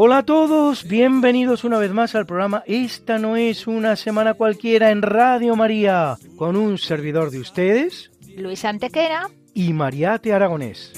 Hola 0.00 0.18
a 0.18 0.22
todos, 0.22 0.86
bienvenidos 0.86 1.64
una 1.64 1.76
vez 1.76 1.90
más 1.90 2.14
al 2.14 2.24
programa 2.24 2.62
Esta 2.68 3.18
no 3.18 3.34
es 3.34 3.66
una 3.66 3.96
semana 3.96 4.34
cualquiera 4.34 4.92
en 4.92 5.02
Radio 5.02 5.56
María, 5.56 6.18
con 6.36 6.54
un 6.54 6.78
servidor 6.78 7.32
de 7.32 7.40
ustedes 7.40 8.12
Luis 8.36 8.64
Antequera. 8.64 9.28
y 9.54 9.72
Mariate 9.72 10.32
Aragonés. 10.32 10.92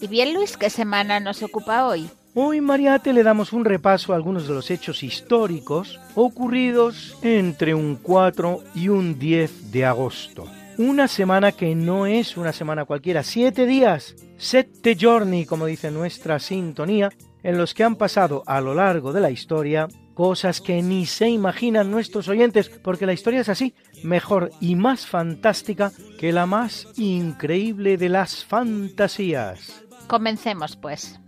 Y 0.00 0.06
bien, 0.06 0.34
Luis, 0.34 0.56
¿qué 0.56 0.70
semana 0.70 1.18
nos 1.18 1.42
ocupa 1.42 1.84
hoy? 1.84 2.08
Hoy 2.32 2.60
Mariate 2.60 3.12
le 3.12 3.24
damos 3.24 3.52
un 3.52 3.64
repaso 3.64 4.12
a 4.12 4.16
algunos 4.16 4.46
de 4.46 4.54
los 4.54 4.70
hechos 4.70 5.02
históricos 5.02 5.98
ocurridos 6.14 7.18
entre 7.22 7.74
un 7.74 7.96
4 7.96 8.62
y 8.76 8.88
un 8.88 9.18
10 9.18 9.72
de 9.72 9.84
agosto. 9.84 10.44
Una 10.78 11.08
semana 11.08 11.50
que 11.50 11.74
no 11.74 12.06
es 12.06 12.36
una 12.36 12.52
semana 12.52 12.84
cualquiera, 12.84 13.24
siete 13.24 13.66
días, 13.66 14.14
sette 14.36 14.96
giorni, 14.96 15.44
como 15.44 15.66
dice 15.66 15.90
nuestra 15.90 16.38
sintonía, 16.38 17.10
en 17.42 17.58
los 17.58 17.74
que 17.74 17.82
han 17.82 17.96
pasado 17.96 18.44
a 18.46 18.60
lo 18.60 18.76
largo 18.76 19.12
de 19.12 19.20
la 19.20 19.32
historia 19.32 19.88
cosas 20.14 20.60
que 20.60 20.80
ni 20.80 21.04
se 21.04 21.28
imaginan 21.28 21.90
nuestros 21.90 22.28
oyentes, 22.28 22.68
porque 22.68 23.06
la 23.06 23.12
historia 23.12 23.40
es 23.40 23.48
así, 23.48 23.74
mejor 24.04 24.52
y 24.60 24.76
más 24.76 25.04
fantástica 25.04 25.90
que 26.16 26.32
la 26.32 26.46
más 26.46 26.86
increíble 26.96 27.96
de 27.96 28.08
las 28.08 28.44
fantasías. 28.44 29.84
Comencemos, 30.06 30.76
pues. 30.76 31.18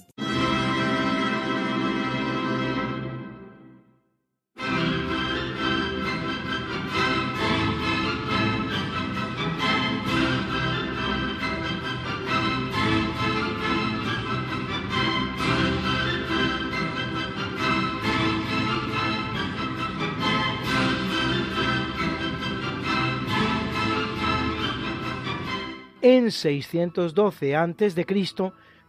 En 26.02 26.30
612 26.30 27.56
a.C., 27.56 28.06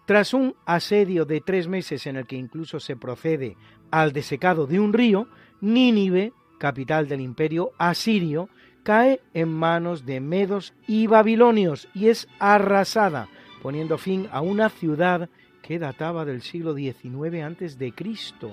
tras 0.06 0.34
un 0.34 0.56
asedio 0.66 1.26
de 1.26 1.42
tres 1.42 1.68
meses 1.68 2.08
en 2.08 2.16
el 2.16 2.26
que 2.26 2.36
incluso 2.36 2.80
se 2.80 2.96
procede 2.96 3.58
al 3.92 4.14
desecado 4.14 4.66
de 4.66 4.80
un 4.80 4.94
río, 4.94 5.28
Nínive, 5.62 6.34
capital 6.58 7.08
del 7.08 7.22
imperio 7.22 7.72
asirio, 7.78 8.50
cae 8.84 9.22
en 9.34 9.50
manos 9.50 10.06
de 10.06 10.20
medos 10.20 10.74
y 10.88 11.08
babilonios 11.08 11.88
y 11.94 12.08
es 12.08 12.28
arrasada, 12.40 13.28
poniendo 13.62 13.98
fin 13.98 14.28
a 14.32 14.42
una 14.42 14.70
ciudad 14.70 15.30
que 15.62 15.80
databa 15.80 16.26
del 16.26 16.42
siglo 16.42 16.74
XIX 16.74 17.78
Cristo. 17.96 18.52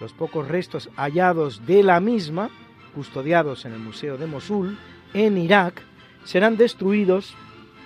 Los 0.00 0.12
pocos 0.12 0.46
restos 0.46 0.90
hallados 0.96 1.66
de 1.66 1.82
la 1.82 2.00
misma, 2.00 2.50
custodiados 2.94 3.64
en 3.64 3.72
el 3.72 3.80
Museo 3.80 4.16
de 4.16 4.26
Mosul, 4.26 4.78
en 5.12 5.38
Irak, 5.38 5.82
serán 6.24 6.56
destruidos 6.56 7.34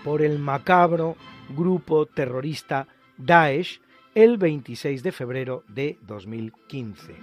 por 0.04 0.22
el 0.22 0.38
macabro 0.38 1.16
grupo 1.56 2.06
terrorista 2.06 2.86
Daesh 3.16 3.80
el 4.14 4.36
26 4.36 5.02
de 5.02 5.12
febrero 5.12 5.64
de 5.68 5.98
2015. 6.06 7.16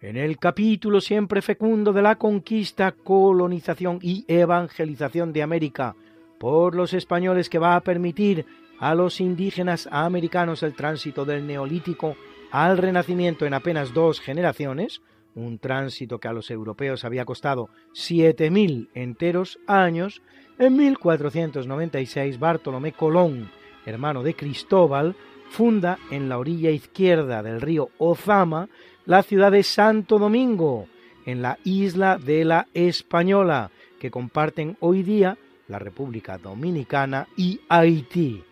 En 0.00 0.18
el 0.18 0.38
capítulo 0.38 1.00
siempre 1.00 1.40
fecundo 1.40 1.92
de 1.92 2.02
la 2.02 2.16
conquista, 2.16 2.92
colonización 2.92 3.98
y 4.02 4.26
evangelización 4.28 5.32
de 5.32 5.42
América 5.42 5.96
por 6.38 6.74
los 6.74 6.92
españoles 6.92 7.48
que 7.48 7.58
va 7.58 7.76
a 7.76 7.80
permitir 7.80 8.44
a 8.82 8.96
los 8.96 9.20
indígenas 9.20 9.88
americanos 9.92 10.64
el 10.64 10.74
tránsito 10.74 11.24
del 11.24 11.46
neolítico 11.46 12.16
al 12.50 12.78
renacimiento 12.78 13.46
en 13.46 13.54
apenas 13.54 13.94
dos 13.94 14.18
generaciones, 14.18 15.02
un 15.36 15.60
tránsito 15.60 16.18
que 16.18 16.26
a 16.26 16.32
los 16.32 16.50
europeos 16.50 17.04
había 17.04 17.24
costado 17.24 17.68
7.000 17.94 18.88
enteros 18.94 19.60
años, 19.68 20.20
en 20.58 20.76
1496 20.76 22.40
Bartolomé 22.40 22.90
Colón, 22.90 23.52
hermano 23.86 24.24
de 24.24 24.34
Cristóbal, 24.34 25.14
funda 25.48 26.00
en 26.10 26.28
la 26.28 26.38
orilla 26.38 26.70
izquierda 26.70 27.40
del 27.44 27.60
río 27.60 27.90
Ozama 27.98 28.68
la 29.06 29.22
ciudad 29.22 29.52
de 29.52 29.62
Santo 29.62 30.18
Domingo, 30.18 30.88
en 31.24 31.40
la 31.40 31.56
isla 31.62 32.18
de 32.18 32.44
la 32.44 32.66
Española, 32.74 33.70
que 34.00 34.10
comparten 34.10 34.76
hoy 34.80 35.04
día 35.04 35.38
la 35.68 35.78
República 35.78 36.36
Dominicana 36.36 37.28
y 37.36 37.60
Haití. 37.68 38.42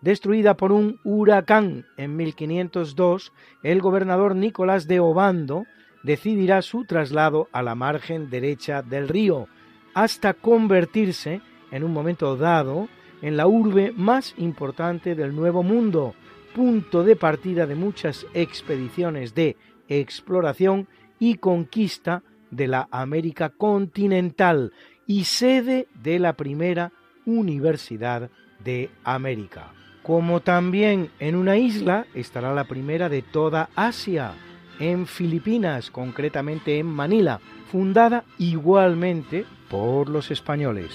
Destruida 0.00 0.56
por 0.56 0.72
un 0.72 1.00
huracán 1.04 1.86
en 1.96 2.16
1502, 2.16 3.32
el 3.62 3.80
gobernador 3.80 4.36
Nicolás 4.36 4.86
de 4.86 5.00
Obando 5.00 5.64
decidirá 6.02 6.62
su 6.62 6.84
traslado 6.84 7.48
a 7.52 7.62
la 7.62 7.74
margen 7.74 8.30
derecha 8.30 8.82
del 8.82 9.08
río, 9.08 9.48
hasta 9.94 10.34
convertirse, 10.34 11.40
en 11.70 11.82
un 11.82 11.92
momento 11.92 12.36
dado, 12.36 12.88
en 13.22 13.36
la 13.36 13.46
urbe 13.46 13.92
más 13.96 14.34
importante 14.36 15.14
del 15.14 15.34
Nuevo 15.34 15.62
Mundo, 15.62 16.14
punto 16.54 17.02
de 17.02 17.16
partida 17.16 17.66
de 17.66 17.74
muchas 17.74 18.26
expediciones 18.34 19.34
de 19.34 19.56
exploración 19.88 20.86
y 21.18 21.36
conquista 21.36 22.22
de 22.50 22.68
la 22.68 22.88
América 22.90 23.48
continental 23.50 24.72
y 25.06 25.24
sede 25.24 25.88
de 26.02 26.18
la 26.18 26.34
primera 26.34 26.92
Universidad 27.24 28.30
de 28.62 28.90
América. 29.02 29.72
Como 30.06 30.38
también 30.38 31.10
en 31.18 31.34
una 31.34 31.56
isla 31.56 32.06
estará 32.14 32.54
la 32.54 32.68
primera 32.68 33.08
de 33.08 33.22
toda 33.22 33.70
Asia, 33.74 34.34
en 34.78 35.08
Filipinas, 35.08 35.90
concretamente 35.90 36.78
en 36.78 36.86
Manila, 36.86 37.40
fundada 37.72 38.22
igualmente 38.38 39.44
por 39.68 40.08
los 40.08 40.30
españoles. 40.30 40.92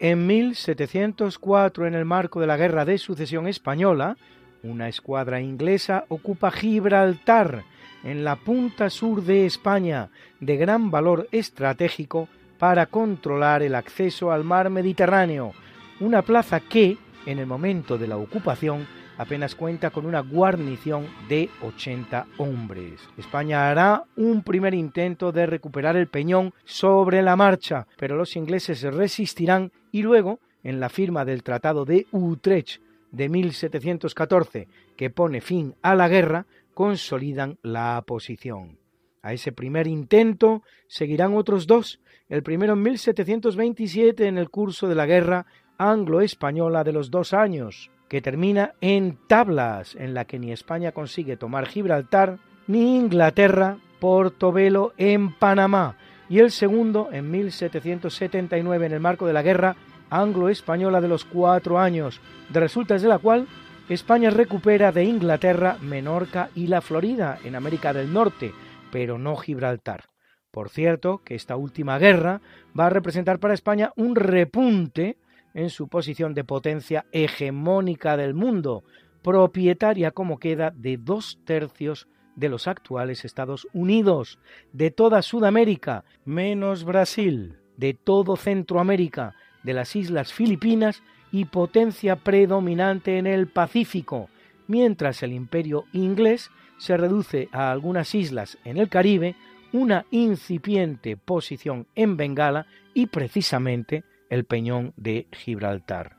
En 0.00 0.26
1704, 0.26 1.86
en 1.86 1.94
el 1.94 2.04
marco 2.04 2.40
de 2.40 2.48
la 2.48 2.56
Guerra 2.56 2.84
de 2.84 2.98
Sucesión 2.98 3.46
Española, 3.46 4.16
una 4.62 4.88
escuadra 4.88 5.40
inglesa 5.40 6.04
ocupa 6.08 6.50
Gibraltar, 6.50 7.64
en 8.04 8.24
la 8.24 8.36
punta 8.36 8.90
sur 8.90 9.22
de 9.22 9.46
España, 9.46 10.10
de 10.40 10.56
gran 10.56 10.90
valor 10.90 11.28
estratégico 11.32 12.28
para 12.58 12.86
controlar 12.86 13.62
el 13.62 13.74
acceso 13.74 14.30
al 14.32 14.44
mar 14.44 14.70
Mediterráneo, 14.70 15.52
una 16.00 16.22
plaza 16.22 16.60
que, 16.60 16.96
en 17.26 17.38
el 17.38 17.46
momento 17.46 17.98
de 17.98 18.06
la 18.06 18.16
ocupación, 18.16 18.86
apenas 19.16 19.54
cuenta 19.54 19.90
con 19.90 20.06
una 20.06 20.20
guarnición 20.20 21.06
de 21.28 21.50
80 21.62 22.26
hombres. 22.38 23.00
España 23.16 23.68
hará 23.68 24.04
un 24.16 24.42
primer 24.42 24.74
intento 24.74 25.32
de 25.32 25.46
recuperar 25.46 25.96
el 25.96 26.06
peñón 26.06 26.54
sobre 26.64 27.20
la 27.20 27.34
marcha, 27.34 27.86
pero 27.96 28.16
los 28.16 28.36
ingleses 28.36 28.82
resistirán 28.82 29.72
y 29.90 30.02
luego, 30.02 30.38
en 30.62 30.80
la 30.80 30.88
firma 30.88 31.24
del 31.24 31.42
Tratado 31.42 31.84
de 31.84 32.06
Utrecht 32.12 32.80
de 33.10 33.28
1714, 33.28 34.68
que 34.96 35.10
pone 35.10 35.40
fin 35.40 35.74
a 35.82 35.94
la 35.94 36.08
guerra, 36.08 36.46
consolidan 36.74 37.58
la 37.62 38.02
posición. 38.06 38.78
A 39.22 39.32
ese 39.32 39.52
primer 39.52 39.86
intento 39.86 40.62
seguirán 40.86 41.34
otros 41.34 41.66
dos, 41.66 42.00
el 42.28 42.42
primero 42.42 42.74
en 42.74 42.82
1727 42.82 44.26
en 44.26 44.38
el 44.38 44.50
curso 44.50 44.88
de 44.88 44.94
la 44.94 45.06
guerra 45.06 45.46
anglo-española 45.78 46.84
de 46.84 46.92
los 46.92 47.10
dos 47.10 47.32
años, 47.32 47.90
que 48.08 48.20
termina 48.20 48.74
en 48.80 49.18
tablas, 49.26 49.94
en 49.96 50.14
la 50.14 50.24
que 50.24 50.38
ni 50.38 50.52
España 50.52 50.92
consigue 50.92 51.36
tomar 51.36 51.66
Gibraltar, 51.66 52.38
ni 52.66 52.96
Inglaterra 52.96 53.78
Portobelo 54.00 54.92
en 54.96 55.34
Panamá, 55.34 55.96
y 56.28 56.38
el 56.38 56.50
segundo 56.50 57.08
en 57.12 57.30
1779 57.30 58.86
en 58.86 58.92
el 58.92 59.00
marco 59.00 59.26
de 59.26 59.32
la 59.32 59.42
guerra 59.42 59.76
anglo-española 60.10 61.00
de 61.00 61.08
los 61.08 61.24
cuatro 61.24 61.78
años, 61.78 62.20
de 62.48 62.60
resultas 62.60 63.02
de 63.02 63.08
la 63.08 63.18
cual 63.18 63.46
España 63.88 64.30
recupera 64.30 64.92
de 64.92 65.04
Inglaterra 65.04 65.78
Menorca 65.80 66.50
y 66.54 66.66
la 66.66 66.80
Florida 66.80 67.38
en 67.44 67.54
América 67.54 67.92
del 67.92 68.12
Norte, 68.12 68.52
pero 68.92 69.18
no 69.18 69.36
Gibraltar. 69.36 70.04
Por 70.50 70.70
cierto, 70.70 71.22
que 71.24 71.34
esta 71.34 71.56
última 71.56 71.98
guerra 71.98 72.40
va 72.78 72.86
a 72.86 72.90
representar 72.90 73.38
para 73.38 73.54
España 73.54 73.92
un 73.96 74.14
repunte 74.14 75.18
en 75.54 75.70
su 75.70 75.88
posición 75.88 76.34
de 76.34 76.44
potencia 76.44 77.06
hegemónica 77.12 78.16
del 78.16 78.34
mundo, 78.34 78.84
propietaria 79.22 80.10
como 80.10 80.38
queda 80.38 80.70
de 80.70 80.96
dos 80.96 81.40
tercios 81.44 82.08
de 82.36 82.48
los 82.48 82.68
actuales 82.68 83.24
Estados 83.24 83.66
Unidos, 83.72 84.38
de 84.72 84.90
toda 84.90 85.22
Sudamérica, 85.22 86.04
menos 86.24 86.84
Brasil, 86.84 87.58
de 87.76 87.94
todo 87.94 88.36
Centroamérica, 88.36 89.34
de 89.62 89.74
las 89.74 89.96
islas 89.96 90.32
Filipinas 90.32 91.02
y 91.30 91.44
potencia 91.46 92.16
predominante 92.16 93.18
en 93.18 93.26
el 93.26 93.48
Pacífico, 93.48 94.30
mientras 94.66 95.22
el 95.22 95.32
imperio 95.32 95.84
inglés 95.92 96.50
se 96.78 96.96
reduce 96.96 97.48
a 97.52 97.70
algunas 97.70 98.14
islas 98.14 98.58
en 98.64 98.78
el 98.78 98.88
Caribe, 98.88 99.34
una 99.72 100.06
incipiente 100.10 101.16
posición 101.16 101.86
en 101.94 102.16
Bengala 102.16 102.66
y 102.94 103.06
precisamente 103.06 104.04
el 104.30 104.44
peñón 104.44 104.94
de 104.96 105.26
Gibraltar. 105.32 106.16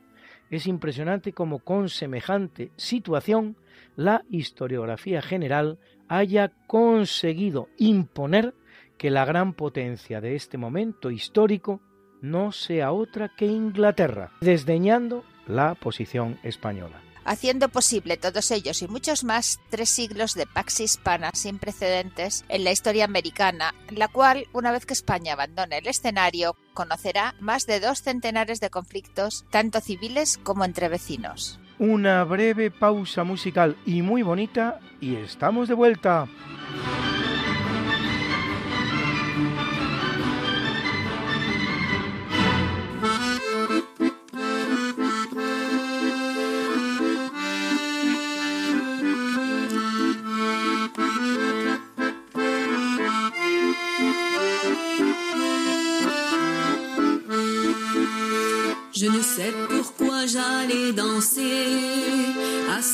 Es 0.50 0.68
impresionante 0.68 1.32
cómo 1.34 1.60
con 1.60 1.90
semejante 1.90 2.72
situación 2.76 3.56
la 3.96 4.24
historiografía 4.30 5.22
general 5.22 5.78
haya 6.08 6.52
conseguido 6.68 7.70
imponer 7.78 8.54
que 8.98 9.12
la 9.12 9.26
gran 9.26 9.54
potencia 9.54 10.22
de 10.22 10.36
este 10.36 10.58
momento 10.58 11.12
histórico 11.12 11.82
no 12.22 12.52
sea 12.52 12.92
otra 12.92 13.30
que 13.30 13.46
Inglaterra, 13.46 14.32
desdeñando 14.42 15.24
la 15.48 15.76
posición 15.76 16.38
española 16.44 17.02
haciendo 17.30 17.70
posible 17.70 18.18
todos 18.18 18.50
ellos 18.50 18.82
y 18.82 18.88
muchos 18.88 19.24
más 19.24 19.60
tres 19.70 19.90
siglos 19.90 20.34
de 20.34 20.48
pax 20.48 20.80
hispana 20.80 21.30
sin 21.36 21.60
precedentes 21.60 22.44
en 22.50 22.64
la 22.64 22.72
historia 22.72 23.06
americana, 23.06 23.76
la 23.90 24.08
cual, 24.08 24.48
una 24.52 24.72
vez 24.72 24.88
que 24.88 24.94
España 24.94 25.34
abandone 25.34 25.78
el 25.78 25.88
escenario, 25.88 26.56
conocerá 26.74 27.36
más 27.40 27.68
de 27.68 27.80
dos 27.80 28.02
centenares 28.02 28.60
de 28.60 28.72
conflictos, 28.72 29.46
tanto 29.52 29.80
civiles 29.80 30.40
como 30.40 30.66
entre 30.66 30.90
vecinos. 30.90 31.60
Una 31.78 32.24
breve 32.24 32.72
pausa 32.72 33.24
musical 33.24 33.78
y 33.86 34.02
muy 34.02 34.24
bonita 34.24 34.80
y 35.00 35.16
estamos 35.16 35.68
de 35.68 35.76
vuelta. 35.76 36.28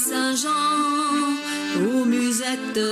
Saint-Jean 0.10 0.50
aux 1.84 2.06
musettes. 2.06 2.90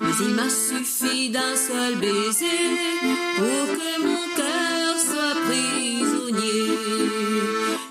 Mais 0.00 0.16
il 0.20 0.34
m'a 0.34 0.48
suffi 0.48 1.30
d'un 1.30 1.54
seul 1.54 1.94
baiser 1.96 2.64
pour 3.36 3.64
que 3.76 3.92
mon 4.06 4.24
cœur 4.36 4.90
soit 5.08 5.36
prisonnier. 5.46 6.70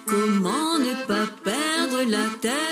Comment 0.05 0.77
ne 0.79 0.93
pas 1.07 1.27
perdre 1.43 2.03
la 2.09 2.25
tête, 2.41 2.70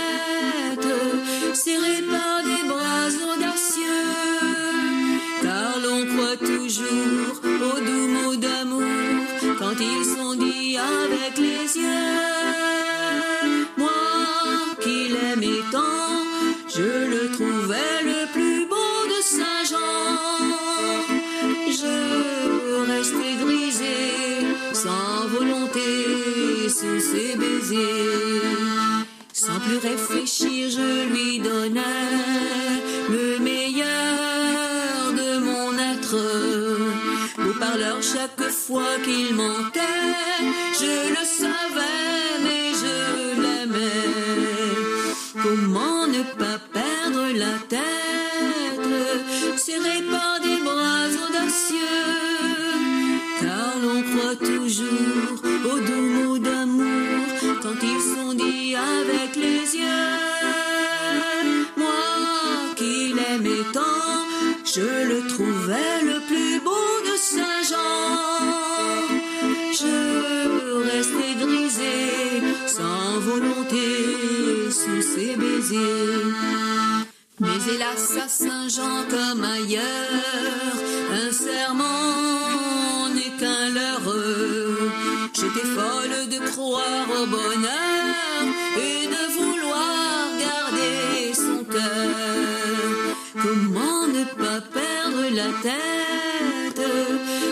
bonheur 87.26 88.46
et 88.78 89.08
de 89.08 89.24
vouloir 89.38 90.28
garder 90.40 91.34
son 91.34 91.64
cœur. 91.66 93.16
Comment 93.34 94.08
ne 94.08 94.24
pas 94.24 94.62
perdre 94.62 95.24
la 95.34 95.50
tête, 95.68 96.82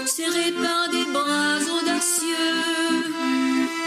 serré 0.05 0.53
par 0.63 0.89
des 0.89 1.05
bras 1.11 1.59
audacieux, 1.77 2.53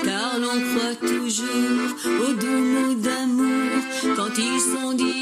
car 0.05 0.39
l'on 0.39 0.59
croit 0.69 1.09
toujours 1.09 1.91
aux 2.25 2.35
doux 2.35 2.95
d'amour 2.97 3.83
quand 4.17 4.37
ils 4.39 4.61
sont 4.61 4.93
dits 4.93 5.20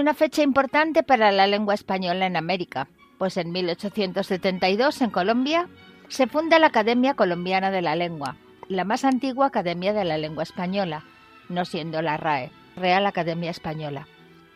una 0.00 0.14
fecha 0.14 0.42
importante 0.42 1.02
para 1.02 1.30
la 1.30 1.46
lengua 1.46 1.74
española 1.74 2.26
en 2.26 2.36
América, 2.36 2.88
pues 3.18 3.36
en 3.36 3.52
1872 3.52 5.02
en 5.02 5.10
Colombia 5.10 5.68
se 6.08 6.26
funda 6.26 6.58
la 6.58 6.68
Academia 6.68 7.14
Colombiana 7.14 7.70
de 7.70 7.82
la 7.82 7.94
Lengua, 7.94 8.36
la 8.68 8.84
más 8.84 9.04
antigua 9.04 9.46
academia 9.46 9.92
de 9.92 10.04
la 10.04 10.16
lengua 10.16 10.42
española, 10.42 11.04
no 11.48 11.64
siendo 11.64 12.02
la 12.02 12.16
RAE, 12.16 12.50
Real 12.76 13.06
Academia 13.06 13.50
Española. 13.50 14.06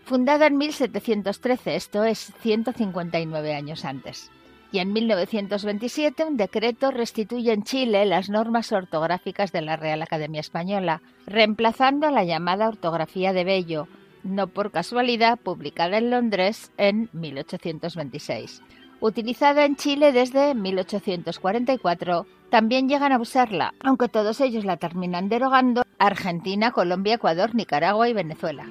Fundada 0.05 0.47
en 0.47 0.57
1713, 0.57 1.77
esto 1.77 2.05
es 2.05 2.33
159 2.41 3.55
años 3.55 3.85
antes. 3.85 4.31
Y 4.73 4.79
en 4.79 4.93
1927 4.93 6.25
un 6.25 6.37
decreto 6.37 6.91
restituye 6.91 7.53
en 7.53 7.63
Chile 7.63 8.05
las 8.07 8.29
normas 8.29 8.73
ortográficas 8.73 9.53
de 9.53 9.63
la 9.63 9.77
Real 9.77 10.03
Academia 10.03 10.41
Española, 10.41 11.03
reemplazando 11.27 12.11
la 12.11 12.25
llamada 12.25 12.69
ortografía 12.69 13.33
de 13.33 13.45
Bello, 13.45 13.89
no 14.25 14.49
por 14.49 14.73
casualidad 14.73 15.39
publicada 15.39 15.99
en 15.99 16.11
Londres 16.11 16.73
en 16.77 17.09
1826. 17.13 18.63
Utilizada 19.01 19.65
en 19.65 19.77
Chile 19.77 20.13
desde 20.13 20.55
1844, 20.55 22.27
también 22.51 22.89
llegan 22.89 23.13
a 23.13 23.19
usarla, 23.19 23.75
aunque 23.81 24.09
todos 24.09 24.41
ellos 24.41 24.65
la 24.65 24.79
terminan 24.79 25.29
derogando, 25.29 25.85
Argentina, 25.99 26.73
Colombia, 26.73 27.15
Ecuador, 27.15 27.55
Nicaragua 27.55 28.09
y 28.09 28.13
Venezuela. 28.15 28.67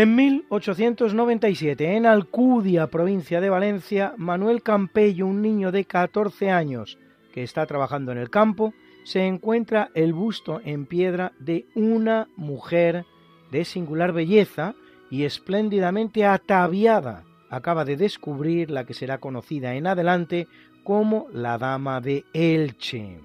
En 0.00 0.14
1897, 0.14 1.94
en 1.94 2.06
Alcudia, 2.06 2.86
provincia 2.86 3.38
de 3.38 3.50
Valencia, 3.50 4.14
Manuel 4.16 4.62
Campello, 4.62 5.26
un 5.26 5.42
niño 5.42 5.72
de 5.72 5.84
14 5.84 6.50
años 6.50 6.96
que 7.34 7.42
está 7.42 7.66
trabajando 7.66 8.10
en 8.10 8.16
el 8.16 8.30
campo, 8.30 8.72
se 9.04 9.26
encuentra 9.26 9.90
el 9.94 10.14
busto 10.14 10.62
en 10.64 10.86
piedra 10.86 11.32
de 11.38 11.66
una 11.74 12.28
mujer 12.36 13.04
de 13.50 13.66
singular 13.66 14.14
belleza 14.14 14.74
y 15.10 15.24
espléndidamente 15.24 16.24
ataviada. 16.24 17.24
Acaba 17.50 17.84
de 17.84 17.98
descubrir 17.98 18.70
la 18.70 18.86
que 18.86 18.94
será 18.94 19.18
conocida 19.18 19.74
en 19.74 19.86
adelante 19.86 20.48
como 20.82 21.26
la 21.30 21.58
Dama 21.58 22.00
de 22.00 22.24
Elche. 22.32 23.20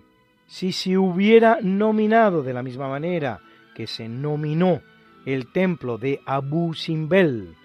Si 0.46 0.74
se 0.74 0.98
hubiera 0.98 1.60
nominado 1.62 2.44
de 2.44 2.51
la 2.51 2.63
misma 2.63 2.89
manera 2.89 3.39
que 3.75 3.88
se 3.88 4.10
nominó 4.10 4.82
el 5.25 5.51
templo 5.51 5.98
de 5.98 6.22
Abu 6.25 6.74
Simbel. 6.74 7.55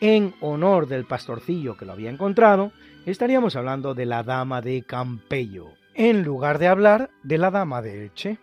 En 0.00 0.34
honor 0.40 0.86
del 0.86 1.04
pastorcillo 1.04 1.76
que 1.76 1.84
lo 1.84 1.92
había 1.92 2.10
encontrado, 2.10 2.72
estaríamos 3.04 3.56
hablando 3.56 3.94
de 3.94 4.06
la 4.06 4.22
Dama 4.22 4.60
de 4.60 4.82
Campello, 4.82 5.72
en 5.94 6.22
lugar 6.22 6.58
de 6.58 6.68
hablar 6.68 7.10
de 7.24 7.38
la 7.38 7.50
Dama 7.50 7.82
de 7.82 8.04
Elche, 8.04 8.38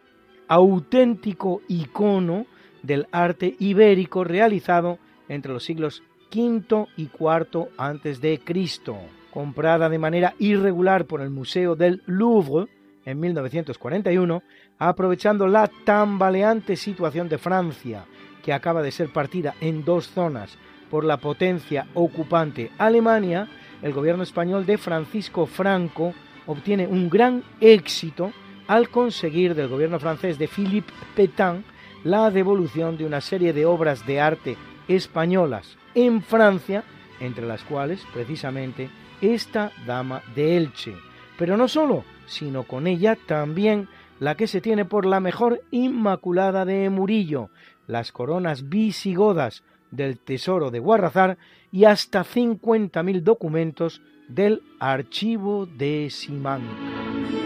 auténtico 0.48 1.62
icono 1.70 2.46
del 2.84 3.08
arte 3.12 3.56
ibérico 3.60 4.24
realizado 4.24 5.00
entre 5.30 5.54
los 5.54 5.64
siglos 5.64 6.04
V 6.34 6.88
y 6.98 7.04
IV 7.04 7.70
antes 7.78 8.20
de 8.20 8.40
Cristo, 8.40 8.98
comprada 9.32 9.88
de 9.88 9.98
manera 9.98 10.34
irregular 10.38 11.06
por 11.06 11.22
el 11.22 11.30
Museo 11.30 11.76
del 11.76 12.04
Louvre 12.06 12.68
en 13.06 13.20
1941, 13.20 14.44
aprovechando 14.78 15.48
la 15.48 15.70
tambaleante 15.86 16.76
situación 16.76 17.30
de 17.30 17.38
Francia 17.38 18.06
que 18.46 18.54
acaba 18.54 18.84
de 18.84 18.92
ser 18.92 19.10
partida 19.10 19.56
en 19.60 19.84
dos 19.84 20.08
zonas 20.08 20.56
por 20.92 21.04
la 21.04 21.18
potencia 21.18 21.88
ocupante 21.96 22.72
Alemania, 22.78 23.48
el 23.82 23.92
gobierno 23.92 24.22
español 24.22 24.68
de 24.68 24.78
Francisco 24.78 25.48
Franco 25.48 26.14
obtiene 26.46 26.86
un 26.86 27.10
gran 27.10 27.44
éxito 27.60 28.32
al 28.68 28.90
conseguir 28.90 29.56
del 29.56 29.68
gobierno 29.68 30.00
francés 30.00 30.38
de 30.38 30.48
Philippe 30.48 30.94
Pétain 31.16 31.66
la 32.04 32.30
devolución 32.30 32.98
de 32.98 33.06
una 33.08 33.20
serie 33.20 33.52
de 33.52 33.66
obras 33.66 34.06
de 34.06 34.22
arte 34.22 34.58
españolas 34.88 35.76
en 35.96 36.22
Francia, 36.22 36.84
entre 37.20 37.48
las 37.48 37.64
cuales 37.64 38.06
precisamente 38.14 38.92
esta 39.22 39.72
dama 39.88 40.22
de 40.36 40.56
Elche. 40.56 40.96
Pero 41.40 41.58
no 41.58 41.68
solo, 41.68 42.04
sino 42.28 42.62
con 42.62 42.86
ella 42.86 43.18
también 43.26 43.88
la 44.20 44.36
que 44.36 44.48
se 44.48 44.62
tiene 44.62 44.86
por 44.86 45.06
la 45.06 45.20
mejor 45.20 45.62
Inmaculada 45.72 46.64
de 46.64 46.90
Murillo, 46.90 47.50
las 47.88 48.12
coronas 48.12 48.70
visigodas 48.70 49.64
del 49.92 50.18
Tesoro 50.18 50.72
de 50.72 50.80
Guarrazar 50.80 51.38
y 51.72 51.86
hasta 51.86 52.24
50.000 52.24 53.22
documentos 53.22 54.02
del 54.28 54.62
Archivo 54.80 55.66
de 55.66 56.10
Simancas. 56.10 57.45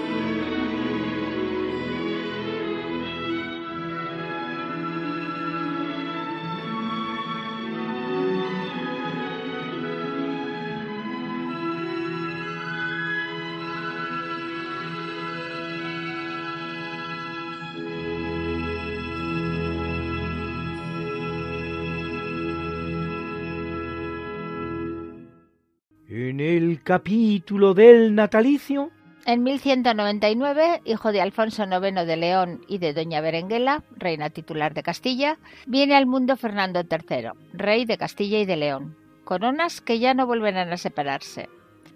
Capítulo 26.89 27.75
del 27.75 28.15
natalicio, 28.15 28.89
En 29.27 29.43
1199, 29.43 30.81
hijo 30.85 31.11
de 31.11 31.21
Alfonso 31.21 31.65
IX 31.65 32.03
de 32.07 32.17
León 32.17 32.61
y 32.67 32.79
de 32.79 32.93
Doña 32.93 33.21
Berenguela, 33.21 33.83
reina 33.95 34.31
titular 34.31 34.73
de 34.73 34.81
Castilla, 34.81 35.37
viene 35.67 35.95
al 35.95 36.07
mundo 36.07 36.35
Fernando 36.35 36.81
III, 36.81 37.29
rey 37.53 37.85
de 37.85 37.99
Castilla 37.99 38.39
y 38.39 38.47
de 38.47 38.55
León, 38.55 38.97
coronas 39.23 39.81
que 39.81 39.99
ya 39.99 40.15
no 40.15 40.25
volverán 40.25 40.73
a 40.73 40.77
separarse. 40.77 41.47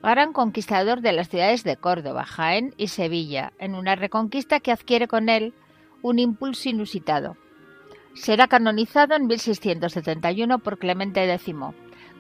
Gran 0.04 0.32
conquistador 0.32 1.02
de 1.02 1.14
las 1.14 1.28
ciudades 1.28 1.64
de 1.64 1.76
Córdoba, 1.76 2.24
Jaén 2.26 2.76
y 2.78 2.90
Sevilla, 2.90 3.52
en 3.58 3.74
una 3.74 3.96
reconquista 3.96 4.60
que 4.60 4.72
adquiere 4.72 5.08
con 5.08 5.28
él 5.28 5.56
un 6.04 6.20
impulso 6.20 6.70
inusitado. 6.70 7.36
Será 8.14 8.48
canonizado 8.48 9.16
en 9.16 9.26
1671 9.26 10.60
por 10.60 10.78
Clemente 10.78 11.24
X, 11.34 11.56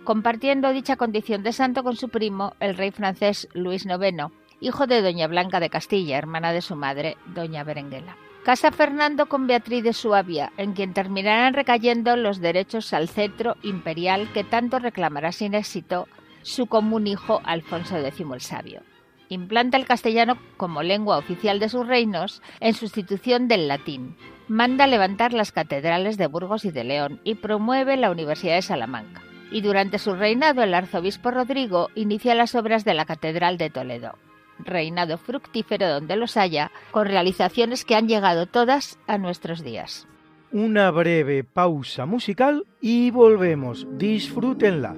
compartiendo 0.03 0.71
dicha 0.71 0.95
condición 0.95 1.43
de 1.43 1.53
santo 1.53 1.83
con 1.83 1.95
su 1.95 2.09
primo, 2.09 2.53
el 2.59 2.75
rey 2.75 2.91
francés 2.91 3.47
Luis 3.53 3.85
IX, 3.85 4.31
hijo 4.59 4.87
de 4.87 5.01
doña 5.01 5.27
Blanca 5.27 5.59
de 5.59 5.69
Castilla, 5.69 6.17
hermana 6.17 6.53
de 6.53 6.61
su 6.61 6.75
madre, 6.75 7.17
doña 7.33 7.63
Berenguela. 7.63 8.17
Casa 8.43 8.71
Fernando 8.71 9.27
con 9.27 9.47
Beatriz 9.47 9.83
de 9.83 9.93
Suabia, 9.93 10.51
en 10.57 10.73
quien 10.73 10.93
terminarán 10.93 11.53
recayendo 11.53 12.17
los 12.17 12.39
derechos 12.39 12.91
al 12.93 13.07
cetro 13.07 13.55
imperial 13.63 14.31
que 14.33 14.43
tanto 14.43 14.79
reclamará 14.79 15.31
sin 15.31 15.53
éxito 15.53 16.07
su 16.41 16.65
común 16.65 17.07
hijo 17.07 17.41
Alfonso 17.45 17.97
X 17.97 18.25
el 18.33 18.41
Sabio. 18.41 18.81
Implanta 19.29 19.77
el 19.77 19.85
castellano 19.85 20.37
como 20.57 20.83
lengua 20.83 21.17
oficial 21.17 21.59
de 21.59 21.69
sus 21.69 21.87
reinos 21.87 22.41
en 22.59 22.73
sustitución 22.73 23.47
del 23.47 23.69
latín. 23.69 24.17
Manda 24.49 24.87
levantar 24.87 25.31
las 25.31 25.53
catedrales 25.53 26.17
de 26.17 26.27
Burgos 26.27 26.65
y 26.65 26.71
de 26.71 26.83
León 26.83 27.21
y 27.23 27.35
promueve 27.35 27.95
la 27.95 28.11
Universidad 28.11 28.55
de 28.55 28.61
Salamanca 28.61 29.21
y 29.53 29.61
durante 29.61 29.99
su 29.99 30.15
reinado 30.15 30.63
el 30.63 30.73
arzobispo 30.73 31.31
Rodrigo 31.31 31.89
inicia 31.95 32.35
las 32.35 32.55
obras 32.55 32.83
de 32.83 32.95
la 32.95 33.05
Catedral 33.05 33.57
de 33.57 33.69
Toledo. 33.69 34.17
Reinado 34.59 35.17
fructífero 35.17 35.87
donde 35.87 36.15
los 36.15 36.35
haya, 36.37 36.71
con 36.91 37.05
realizaciones 37.07 37.85
que 37.85 37.95
han 37.95 38.07
llegado 38.07 38.47
todas 38.47 38.99
a 39.07 39.17
nuestros 39.17 39.63
días. 39.63 40.07
una 40.51 40.91
breve 40.91 41.43
pausa 41.43 42.05
musical 42.05 42.65
y 42.79 43.09
volvemos. 43.09 43.87
Disfrútenla. 43.97 44.95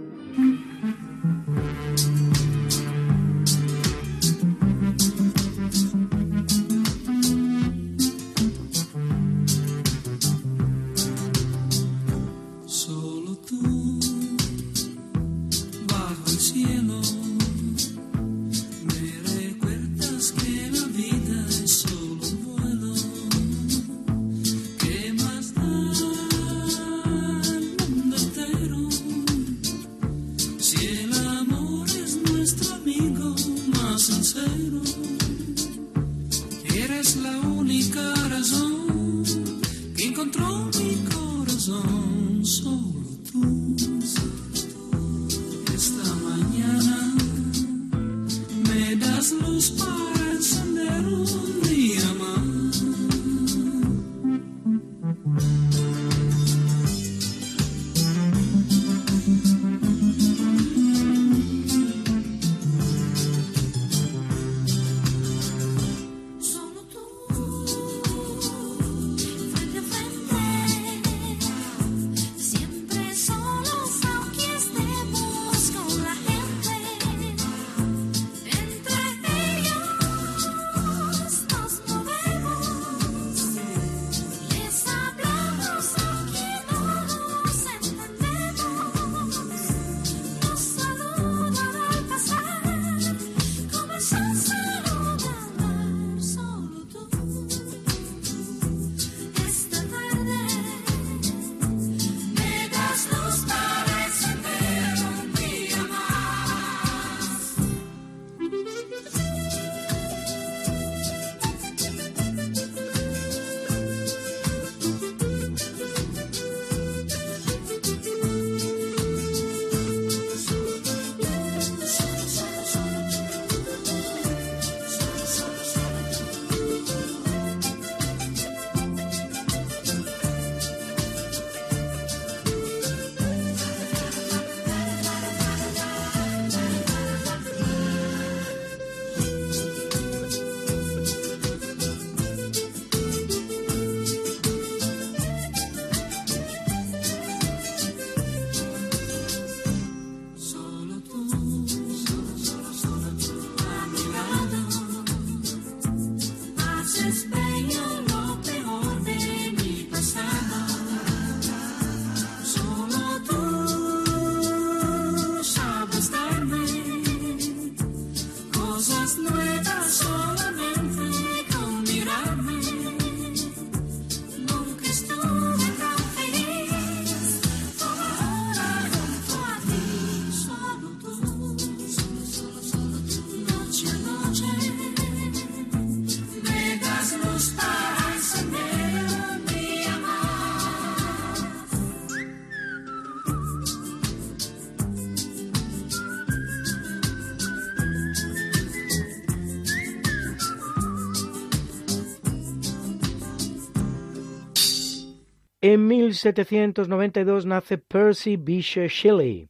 En 205.67 205.87
1792 205.87 207.47
nace 207.47 207.79
Percy 207.79 208.37
Bysshe 208.37 208.87
Shelley, 208.87 209.49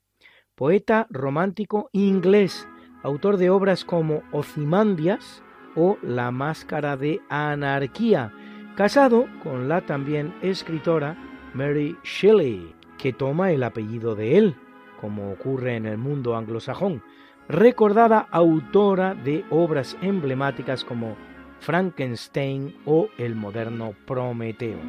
poeta 0.55 1.07
romántico 1.09 1.89
inglés, 1.91 2.69
autor 3.03 3.35
de 3.35 3.49
obras 3.49 3.83
como 3.83 4.23
Ozymandias 4.31 5.43
o 5.75 5.97
La 6.01 6.31
Máscara 6.31 6.95
de 6.95 7.19
Anarquía, 7.27 8.31
casado 8.77 9.25
con 9.43 9.67
la 9.67 9.81
también 9.81 10.33
escritora 10.41 11.17
Mary 11.53 11.97
Shelley, 12.05 12.73
que 12.97 13.11
toma 13.11 13.51
el 13.51 13.61
apellido 13.61 14.15
de 14.15 14.37
él, 14.37 14.55
como 15.01 15.33
ocurre 15.33 15.75
en 15.75 15.85
el 15.85 15.97
mundo 15.97 16.37
anglosajón, 16.37 17.03
recordada 17.49 18.19
autora 18.31 19.15
de 19.15 19.43
obras 19.49 19.97
emblemáticas 20.01 20.85
como 20.85 21.17
Frankenstein 21.59 22.73
o 22.85 23.09
el 23.17 23.35
moderno 23.35 23.93
Prometeo. 24.05 24.79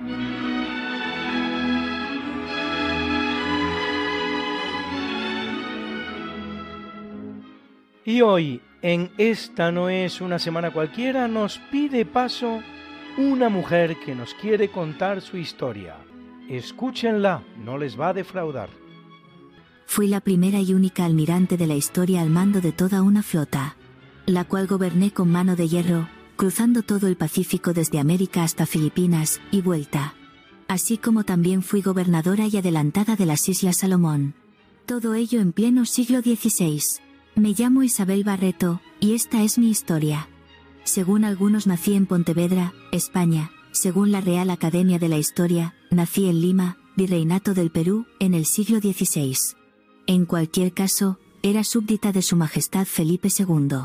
Y 8.07 8.23
hoy, 8.23 8.61
en 8.83 9.11
Esta 9.19 9.73
no 9.73 9.89
es 9.89 10.21
una 10.21 10.39
semana 10.39 10.73
cualquiera, 10.73 11.27
nos 11.27 11.59
pide 11.73 12.07
paso 12.07 12.63
una 13.19 13.49
mujer 13.49 13.97
que 13.99 14.15
nos 14.15 14.33
quiere 14.35 14.71
contar 14.71 15.21
su 15.21 15.37
historia. 15.37 15.97
Escúchenla, 16.49 17.43
no 17.65 17.77
les 17.77 17.99
va 17.99 18.11
a 18.11 18.15
defraudar. 18.15 18.69
Fui 19.87 20.07
la 20.07 20.21
primera 20.21 20.61
y 20.61 20.73
única 20.73 21.05
almirante 21.05 21.57
de 21.57 21.67
la 21.67 21.75
historia 21.75 22.21
al 22.21 22.31
mando 22.31 22.61
de 22.61 22.71
toda 22.71 23.03
una 23.03 23.25
flota, 23.25 23.77
la 24.25 24.45
cual 24.45 24.69
goberné 24.69 25.11
con 25.11 25.29
mano 25.29 25.57
de 25.57 25.67
hierro, 25.67 26.09
cruzando 26.37 26.83
todo 26.83 27.09
el 27.09 27.17
Pacífico 27.17 27.73
desde 27.73 27.99
América 27.99 28.45
hasta 28.45 28.67
Filipinas 28.67 29.41
y 29.51 29.63
vuelta. 29.63 30.15
Así 30.69 30.97
como 30.97 31.25
también 31.25 31.61
fui 31.61 31.83
gobernadora 31.83 32.47
y 32.47 32.57
adelantada 32.57 33.17
de 33.17 33.27
las 33.27 33.49
Islas 33.49 33.79
Salomón. 33.79 34.35
Todo 34.85 35.15
ello 35.15 35.41
en 35.41 35.53
pleno 35.53 35.87
siglo 35.87 36.21
XVI. 36.21 37.06
Me 37.37 37.53
llamo 37.53 37.83
Isabel 37.83 38.25
Barreto, 38.25 38.81
y 38.99 39.13
esta 39.13 39.43
es 39.43 39.59
mi 39.59 39.69
historia. 39.69 40.27
Según 40.85 41.23
algunos 41.23 41.67
nací 41.67 41.93
en 41.93 42.07
Pontevedra, 42.07 42.73
España, 42.93 43.51
según 43.73 44.11
la 44.11 44.23
Real 44.23 44.49
Academia 44.49 44.99
de 44.99 45.11
la 45.11 45.19
Historia, 45.19 45.75
nací 45.91 46.31
en 46.31 46.41
Lima, 46.41 46.79
Virreinato 46.97 47.53
del 47.53 47.71
Perú, 47.71 48.07
en 48.21 48.33
el 48.33 48.47
siglo 48.47 48.79
XVI. 48.79 49.37
En 50.07 50.25
cualquier 50.25 50.73
caso, 50.73 51.19
era 51.43 51.63
súbdita 51.63 52.11
de 52.11 52.23
Su 52.23 52.37
Majestad 52.37 52.87
Felipe 52.87 53.29
II. 53.29 53.81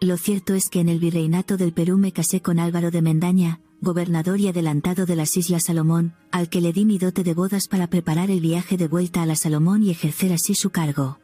Lo 0.00 0.16
cierto 0.16 0.54
es 0.54 0.68
que 0.68 0.80
en 0.80 0.88
el 0.88 0.98
Virreinato 0.98 1.56
del 1.56 1.72
Perú 1.72 1.98
me 1.98 2.10
casé 2.10 2.42
con 2.42 2.58
Álvaro 2.58 2.90
de 2.90 3.00
Mendaña, 3.00 3.60
gobernador 3.80 4.40
y 4.40 4.48
adelantado 4.48 5.06
de 5.06 5.14
las 5.14 5.36
Islas 5.36 5.66
Salomón, 5.66 6.16
al 6.32 6.48
que 6.48 6.60
le 6.60 6.72
di 6.72 6.84
mi 6.84 6.98
dote 6.98 7.22
de 7.22 7.34
bodas 7.34 7.68
para 7.68 7.86
preparar 7.86 8.32
el 8.32 8.40
viaje 8.40 8.76
de 8.76 8.88
vuelta 8.88 9.22
a 9.22 9.26
la 9.26 9.36
Salomón 9.36 9.84
y 9.84 9.90
ejercer 9.90 10.32
así 10.32 10.56
su 10.56 10.70
cargo. 10.70 11.20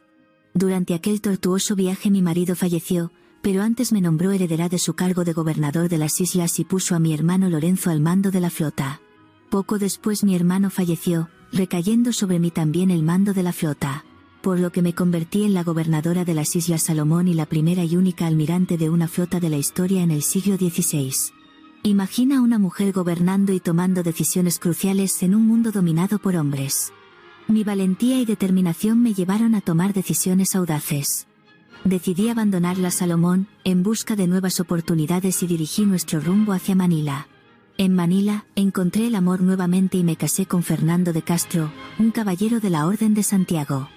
Durante 0.55 0.93
aquel 0.93 1.19
tortuoso 1.19 1.75
viaje 1.75 2.09
mi 2.09 2.21
marido 2.21 2.55
falleció, 2.55 3.11
pero 3.41 3.61
antes 3.61 3.91
me 3.91 3.99
nombró 3.99 4.31
heredera 4.31 4.69
de 4.69 4.79
su 4.79 4.93
cargo 4.93 5.25
de 5.25 5.33
gobernador 5.33 5.89
de 5.89 5.97
las 5.97 6.21
islas 6.21 6.59
y 6.59 6.63
puso 6.63 6.95
a 6.95 6.99
mi 6.99 7.13
hermano 7.13 7.49
Lorenzo 7.49 7.89
al 7.89 7.99
mando 7.99 8.31
de 8.31 8.39
la 8.39 8.49
flota. 8.49 9.01
Poco 9.49 9.77
después 9.79 10.23
mi 10.23 10.33
hermano 10.33 10.69
falleció, 10.69 11.27
recayendo 11.51 12.13
sobre 12.13 12.39
mí 12.39 12.51
también 12.51 12.89
el 12.89 13.03
mando 13.03 13.33
de 13.33 13.43
la 13.43 13.51
flota, 13.51 14.05
por 14.41 14.57
lo 14.57 14.71
que 14.71 14.81
me 14.81 14.95
convertí 14.95 15.43
en 15.43 15.53
la 15.53 15.63
gobernadora 15.63 16.23
de 16.23 16.33
las 16.33 16.55
Islas 16.55 16.83
Salomón 16.83 17.27
y 17.27 17.33
la 17.33 17.47
primera 17.47 17.83
y 17.83 17.97
única 17.97 18.25
almirante 18.25 18.77
de 18.77 18.89
una 18.89 19.09
flota 19.09 19.41
de 19.41 19.49
la 19.49 19.57
historia 19.57 20.03
en 20.03 20.11
el 20.11 20.23
siglo 20.23 20.55
XVI. 20.55 21.33
Imagina 21.83 22.37
a 22.37 22.41
una 22.41 22.59
mujer 22.59 22.93
gobernando 22.93 23.51
y 23.51 23.59
tomando 23.59 24.03
decisiones 24.03 24.59
cruciales 24.59 25.21
en 25.21 25.35
un 25.35 25.45
mundo 25.45 25.73
dominado 25.73 26.17
por 26.17 26.37
hombres. 26.37 26.93
Mi 27.47 27.63
valentía 27.63 28.19
y 28.19 28.25
determinación 28.25 29.03
me 29.03 29.13
llevaron 29.13 29.53
a 29.53 29.61
tomar 29.61 29.93
decisiones 29.93 30.55
audaces. 30.55 31.27
Decidí 31.83 32.29
abandonar 32.29 32.79
la 32.79 32.89
Salomón, 32.89 33.47
en 33.63 33.83
busca 33.83 34.15
de 34.15 34.27
nuevas 34.27 34.59
oportunidades 34.59 35.43
y 35.43 35.47
dirigí 35.47 35.85
nuestro 35.85 36.19
rumbo 36.19 36.53
hacia 36.53 36.73
Manila. 36.73 37.27
En 37.77 37.93
Manila, 37.93 38.45
encontré 38.55 39.05
el 39.05 39.15
amor 39.15 39.41
nuevamente 39.41 39.97
y 39.97 40.03
me 40.03 40.15
casé 40.15 40.47
con 40.47 40.63
Fernando 40.63 41.13
de 41.13 41.21
Castro, 41.21 41.71
un 41.99 42.09
caballero 42.09 42.59
de 42.59 42.71
la 42.71 42.87
Orden 42.87 43.13
de 43.13 43.21
Santiago. 43.21 43.89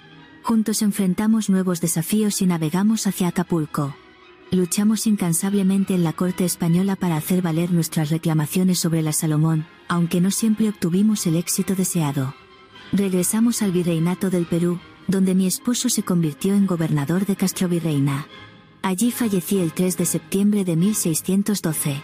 Juntos 0.43 0.83
enfrentamos 0.83 1.49
nuevos 1.49 1.81
desafíos 1.81 2.43
y 2.43 2.47
navegamos 2.47 3.07
hacia 3.07 3.29
Acapulco. 3.29 3.95
Luchamos 4.51 5.07
incansablemente 5.07 5.95
en 5.95 6.05
la 6.05 6.13
corte 6.13 6.45
española 6.45 6.97
para 6.97 7.17
hacer 7.17 7.41
valer 7.41 7.71
nuestras 7.71 8.11
reclamaciones 8.11 8.79
sobre 8.79 9.01
la 9.01 9.15
Salomón, 9.15 9.67
aunque 9.89 10.21
no 10.21 10.31
siempre 10.31 10.69
obtuvimos 10.69 11.27
el 11.27 11.37
éxito 11.37 11.75
deseado. 11.75 12.35
Regresamos 12.93 13.61
al 13.61 13.73
virreinato 13.73 14.31
del 14.31 14.47
Perú, 14.47 14.79
donde 15.09 15.35
mi 15.35 15.47
esposo 15.47 15.91
se 15.91 16.03
convirtió 16.03 16.55
en 16.55 16.67
gobernador 16.67 17.27
de 17.27 17.37
Castrovirreina. 17.37 18.27
Allí 18.83 19.11
fallecí 19.11 19.59
el 19.59 19.73
3 19.73 19.99
de 19.99 20.07
septiembre 20.07 20.65
de 20.65 20.77
1612. 20.77 22.01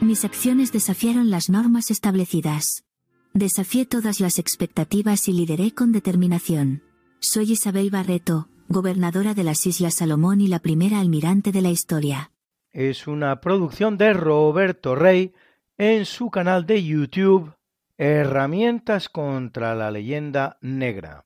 Mis 0.00 0.24
acciones 0.26 0.70
desafiaron 0.70 1.30
las 1.30 1.48
normas 1.48 1.90
establecidas. 1.90 2.84
Desafié 3.32 3.86
todas 3.86 4.20
las 4.20 4.38
expectativas 4.38 5.28
y 5.28 5.32
lideré 5.32 5.72
con 5.72 5.92
determinación. 5.92 6.82
Soy 7.20 7.52
Isabel 7.52 7.90
Barreto, 7.90 8.48
gobernadora 8.68 9.32
de 9.32 9.44
las 9.44 9.66
Islas 9.66 9.94
Salomón 9.94 10.42
y 10.42 10.48
la 10.48 10.58
primera 10.58 11.00
almirante 11.00 11.52
de 11.52 11.62
la 11.62 11.70
historia. 11.70 12.32
Es 12.70 13.06
una 13.06 13.40
producción 13.40 13.96
de 13.96 14.12
Roberto 14.12 14.94
Rey 14.94 15.32
en 15.78 16.04
su 16.04 16.30
canal 16.30 16.66
de 16.66 16.84
YouTube 16.84 17.57
Herramientas 18.00 19.08
contra 19.08 19.74
la 19.74 19.90
leyenda 19.90 20.56
negra. 20.60 21.24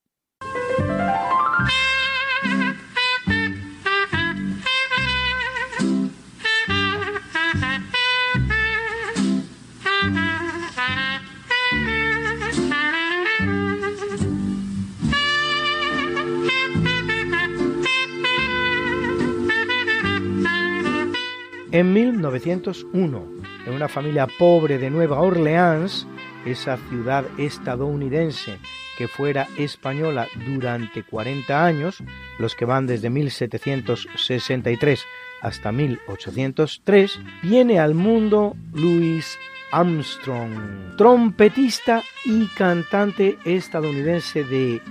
En 21.71 21.93
1901, 21.93 23.25
en 23.67 23.75
una 23.75 23.89
familia 23.89 24.27
pobre 24.39 24.79
de 24.79 24.89
Nueva 24.89 25.21
Orleans, 25.21 26.07
esa 26.47 26.77
ciudad 26.89 27.25
estadounidense 27.39 28.59
que 28.97 29.09
fuera 29.09 29.49
española 29.57 30.27
durante 30.47 31.03
40 31.03 31.65
años, 31.65 32.03
los 32.39 32.55
que 32.55 32.65
van 32.65 32.87
desde 32.87 33.11
1763 33.11 35.05
hasta 35.41 35.73
1803, 35.73 37.21
viene 37.43 37.79
al 37.79 37.95
mundo 37.95 38.55
Louis 38.73 39.39
Armstrong, 39.73 40.97
trompetista 40.97 42.03
y 42.25 42.47
cantante 42.49 43.39
estadounidense 43.45 44.45
de 44.45 44.83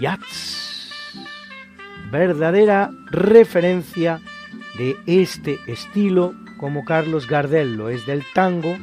jazz. 0.00 0.90
Verdadera 2.10 2.90
referencia 3.10 4.20
de 4.78 4.96
este 5.06 5.58
estilo, 5.66 6.34
como 6.58 6.84
Carlos 6.84 7.26
Gardel 7.26 7.76
lo 7.76 7.88
es 7.88 8.06
del 8.06 8.24
tango, 8.32 8.76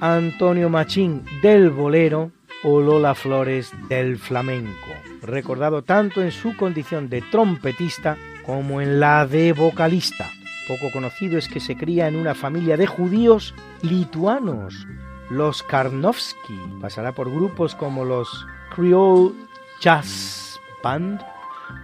Antonio 0.00 0.70
Machín 0.70 1.24
del 1.42 1.70
bolero 1.70 2.32
o 2.62 2.80
Lola 2.80 3.14
Flores 3.14 3.72
del 3.88 4.18
flamenco, 4.18 4.88
recordado 5.22 5.82
tanto 5.82 6.22
en 6.22 6.30
su 6.30 6.56
condición 6.56 7.10
de 7.10 7.20
trompetista 7.20 8.16
como 8.44 8.80
en 8.80 8.98
la 8.98 9.26
de 9.26 9.52
vocalista. 9.52 10.30
Poco 10.66 10.90
conocido 10.92 11.36
es 11.36 11.48
que 11.48 11.60
se 11.60 11.76
cría 11.76 12.08
en 12.08 12.16
una 12.16 12.34
familia 12.34 12.76
de 12.76 12.86
judíos 12.86 13.54
lituanos, 13.82 14.86
los 15.28 15.62
Karnowski. 15.62 16.58
Pasará 16.80 17.12
por 17.12 17.30
grupos 17.30 17.74
como 17.74 18.04
los 18.04 18.46
Creole 18.74 19.32
Jazz 19.80 20.58
Band, 20.82 21.20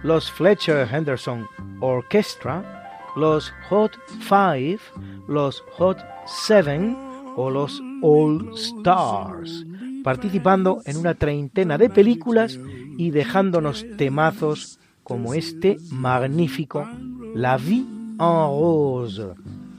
los 0.03 0.31
Fletcher 0.31 0.87
Henderson 0.91 1.47
Orchestra, 1.81 2.87
los 3.15 3.53
Hot 3.69 3.97
Five, 4.21 4.79
los 5.27 5.63
Hot 5.77 5.99
Seven 6.25 6.97
o 7.35 7.49
los 7.49 7.81
All 8.01 8.51
Stars, 8.55 9.65
participando 10.03 10.81
en 10.85 10.97
una 10.97 11.13
treintena 11.13 11.77
de 11.77 11.89
películas 11.89 12.59
y 12.97 13.11
dejándonos 13.11 13.85
temazos 13.97 14.79
como 15.03 15.33
este 15.33 15.77
magnífico 15.91 16.87
La 17.33 17.57
Vie 17.57 17.85
en 18.19 18.19
Rose, 18.19 19.23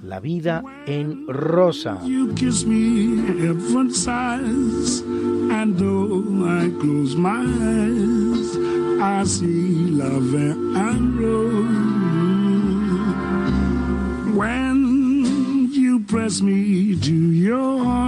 La 0.04 0.20
vida 0.20 0.62
en 0.86 1.26
rosa. 1.28 1.98
When 14.34 15.72
you 15.72 16.00
press 16.00 16.40
me 16.40 16.94
to 16.94 17.12
your 17.12 17.84
heart, 17.84 18.07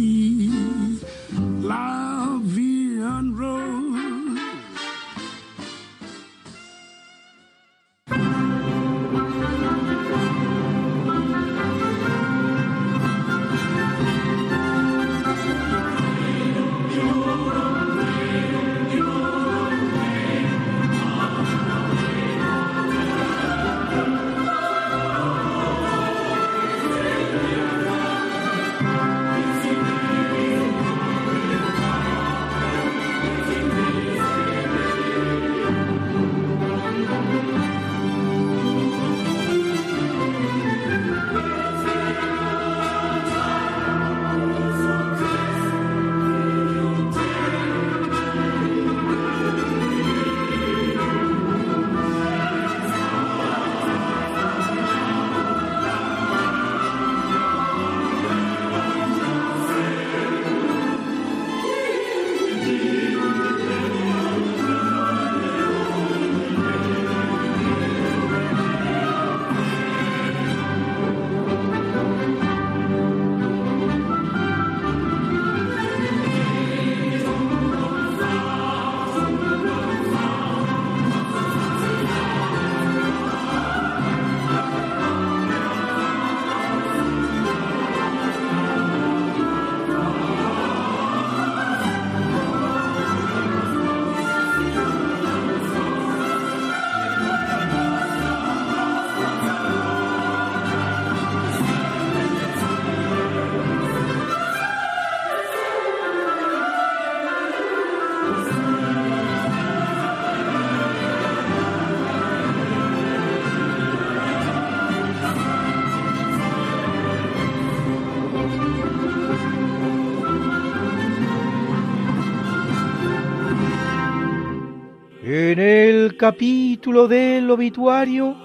capítulo 126.21 127.07
del 127.07 127.49
obituario, 127.49 128.35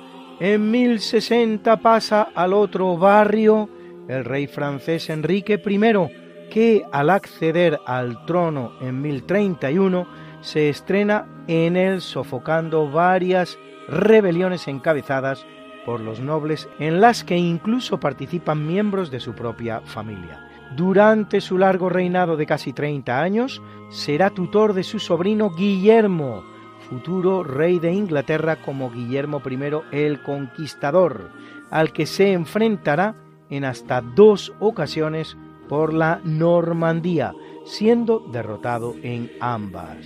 en 0.41 0.71
1060 0.71 1.77
pasa 1.77 2.29
al 2.35 2.55
otro 2.55 2.97
barrio 2.97 3.69
el 4.09 4.25
rey 4.25 4.47
francés 4.47 5.11
Enrique 5.11 5.61
I, 5.63 6.49
que 6.49 6.87
al 6.91 7.11
acceder 7.11 7.79
al 7.85 8.25
trono 8.25 8.73
en 8.81 9.03
1031 9.03 10.07
se 10.41 10.71
estrena 10.71 11.27
en 11.49 11.77
él 11.77 12.01
sofocando 12.01 12.91
varias 12.91 13.59
rebeliones 13.89 14.69
encabezadas 14.69 15.45
por 15.85 16.01
los 16.01 16.21
nobles 16.21 16.71
en 16.79 17.03
las 17.03 17.25
que 17.25 17.37
incluso 17.37 18.01
participan 18.01 18.67
miembros 18.67 19.11
de 19.11 19.21
su 19.21 19.35
propia 19.35 19.83
familia. 19.83 20.49
Durante 20.75 21.43
su 21.43 21.59
largo 21.59 21.91
reinado 21.91 22.39
de 22.39 22.47
casi 22.47 22.73
30 22.73 23.21
años, 23.21 23.61
será 23.91 24.31
tutor 24.31 24.73
de 24.73 24.83
su 24.83 24.99
sobrino 24.99 25.51
Guillermo, 25.51 26.56
futuro 26.89 27.43
rey 27.43 27.79
de 27.79 27.93
Inglaterra 27.93 28.57
como 28.57 28.91
Guillermo 28.91 29.43
I 29.45 29.59
el 29.93 30.23
Conquistador, 30.23 31.31
al 31.71 31.93
que 31.93 32.07
se 32.07 32.33
enfrentará 32.33 33.15
en 33.51 33.65
hasta 33.65 34.01
dos 34.01 34.53
ocasiones 34.61 35.37
por 35.69 35.93
la 35.93 36.21
Normandía, 36.25 37.35
siendo 37.65 38.21
derrotado 38.33 38.95
en 39.03 39.31
ambas. 39.41 39.99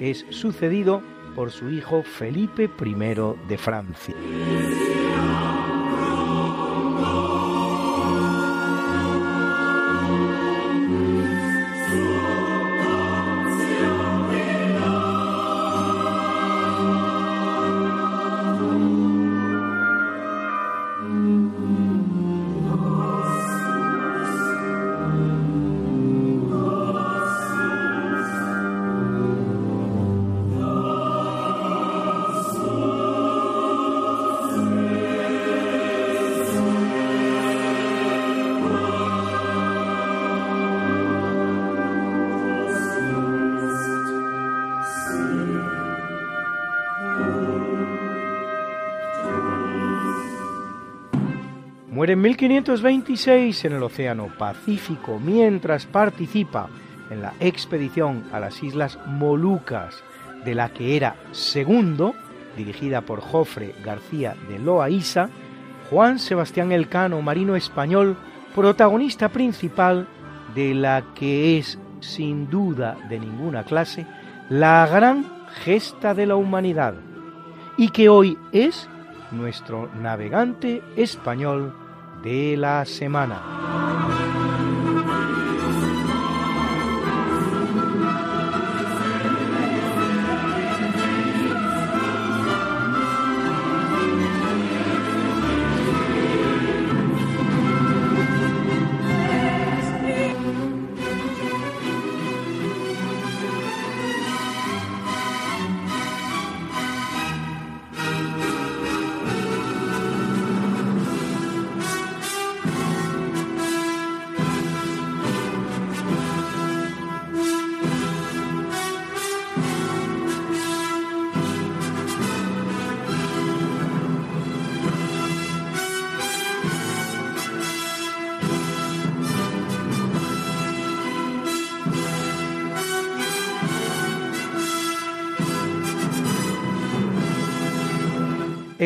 Es 0.00 0.26
sucedido 0.30 1.02
por 1.34 1.50
su 1.50 1.70
hijo 1.70 2.02
Felipe 2.02 2.64
I 2.64 2.94
de 3.48 3.58
Francia. 3.58 4.14
1526 52.34 53.64
en 53.64 53.72
el 53.74 53.82
Océano 53.84 54.26
Pacífico 54.26 55.20
mientras 55.24 55.86
participa 55.86 56.68
en 57.08 57.22
la 57.22 57.32
expedición 57.38 58.24
a 58.32 58.40
las 58.40 58.60
Islas 58.62 58.98
Molucas, 59.06 60.02
de 60.44 60.54
la 60.56 60.70
que 60.70 60.96
era 60.96 61.14
segundo, 61.30 62.12
dirigida 62.56 63.02
por 63.02 63.20
Jofre 63.20 63.74
García 63.84 64.34
de 64.48 64.58
Loaiza, 64.58 65.28
Juan 65.90 66.18
Sebastián 66.18 66.72
Elcano, 66.72 67.22
marino 67.22 67.54
español, 67.54 68.16
protagonista 68.54 69.28
principal 69.28 70.08
de 70.56 70.74
la 70.74 71.04
que 71.14 71.58
es, 71.58 71.78
sin 72.00 72.50
duda 72.50 72.96
de 73.08 73.20
ninguna 73.20 73.62
clase, 73.62 74.06
la 74.48 74.88
gran 74.90 75.24
gesta 75.62 76.14
de 76.14 76.26
la 76.26 76.34
humanidad, 76.34 76.94
y 77.76 77.90
que 77.90 78.08
hoy 78.08 78.36
es 78.50 78.88
nuestro 79.30 79.88
navegante 79.94 80.82
español 80.96 81.83
de 82.24 82.56
la 82.56 82.86
semana. 82.86 83.63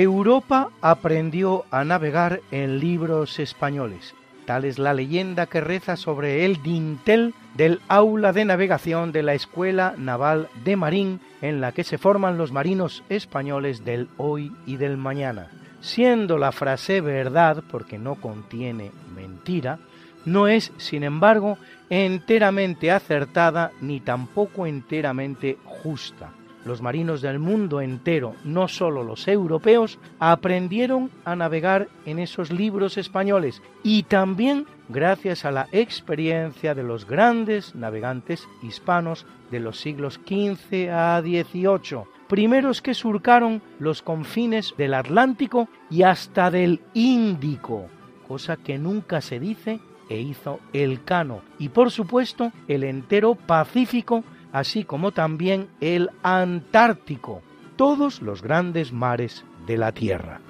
Europa 0.03 0.71
aprendió 0.81 1.65
a 1.73 1.83
navegar 1.83 2.41
en 2.53 2.79
libros 2.79 3.41
españoles. 3.41 4.15
Tal 4.47 4.65
es 4.65 4.79
la 4.79 4.95
leyenda 4.95 5.47
que 5.47 5.61
reza 5.61 5.97
sobre 5.97 6.45
el 6.45 6.63
dintel 6.63 7.35
del 7.57 7.81
aula 7.89 8.33
de 8.33 8.45
navegación 8.45 9.11
de 9.11 9.25
la 9.25 9.35
Escuela 9.35 9.95
Naval 9.99 10.51
de 10.65 10.77
Marín 10.77 11.21
en 11.43 11.61
la 11.61 11.73
que 11.73 11.83
se 11.83 11.99
forman 11.99 12.39
los 12.39 12.53
marinos 12.53 13.03
españoles 13.09 13.85
del 13.85 14.09
hoy 14.19 14.53
y 14.67 14.77
del 14.77 14.99
mañana. 14.99 15.51
Siendo 15.81 16.39
la 16.39 16.53
frase 16.53 17.01
verdad, 17.01 17.65
porque 17.69 17.99
no 17.99 18.15
contiene 18.15 18.93
mentira, 19.15 19.81
no 20.25 20.47
es, 20.47 20.73
sin 20.77 21.03
embargo, 21.03 21.59
enteramente 21.91 22.93
acertada 22.93 23.73
ni 23.81 23.99
tampoco 23.99 24.65
enteramente 24.65 25.59
justa 25.65 26.31
los 26.69 26.83
marinos 26.83 27.23
del 27.23 27.41
mundo 27.41 27.81
entero, 27.81 28.35
no 28.45 28.69
solo 28.69 29.03
los 29.03 29.27
europeos, 29.27 29.99
aprendieron 30.21 31.11
a 31.25 31.35
navegar 31.35 31.89
en 32.05 32.21
esos 32.21 32.53
libros 32.53 32.99
españoles 32.99 33.63
y 33.83 34.05
también 34.05 34.67
gracias 34.89 35.45
a 35.45 35.51
la 35.51 35.67
experiencia 35.73 36.75
de 36.75 36.85
los 36.85 37.07
grandes 37.07 37.75
navegantes 37.75 38.47
hispanos 38.63 39.27
de 39.51 39.61
los 39.61 39.81
siglos 39.81 40.21
XV 40.27 40.91
a 40.91 41.21
XVIII, 41.21 42.05
primeros 42.29 42.83
que 42.83 42.95
surcaron 42.95 43.63
los 43.79 44.03
confines 44.03 44.75
del 44.77 44.95
Atlántico 44.95 45.69
y 45.91 46.03
hasta 46.03 46.51
del 46.51 46.81
Índico, 46.95 47.87
cosa 48.29 48.57
que 48.57 48.79
nunca 48.79 49.21
se 49.21 49.41
dice 49.41 49.81
e 50.11 50.21
hizo 50.21 50.61
el 50.73 51.05
Cano, 51.05 51.41
y 51.59 51.71
por 51.71 51.91
supuesto 51.91 52.53
el 52.67 52.85
entero 52.85 53.35
Pacífico 53.35 54.23
así 54.53 54.85
como 54.85 55.13
también 55.13 55.69
el 55.81 56.11
Antártico, 56.23 57.43
todos 57.77 58.23
los 58.23 58.43
grandes 58.43 58.93
mares 58.93 59.45
de 59.67 59.77
la 59.77 59.93
Tierra. 59.93 60.41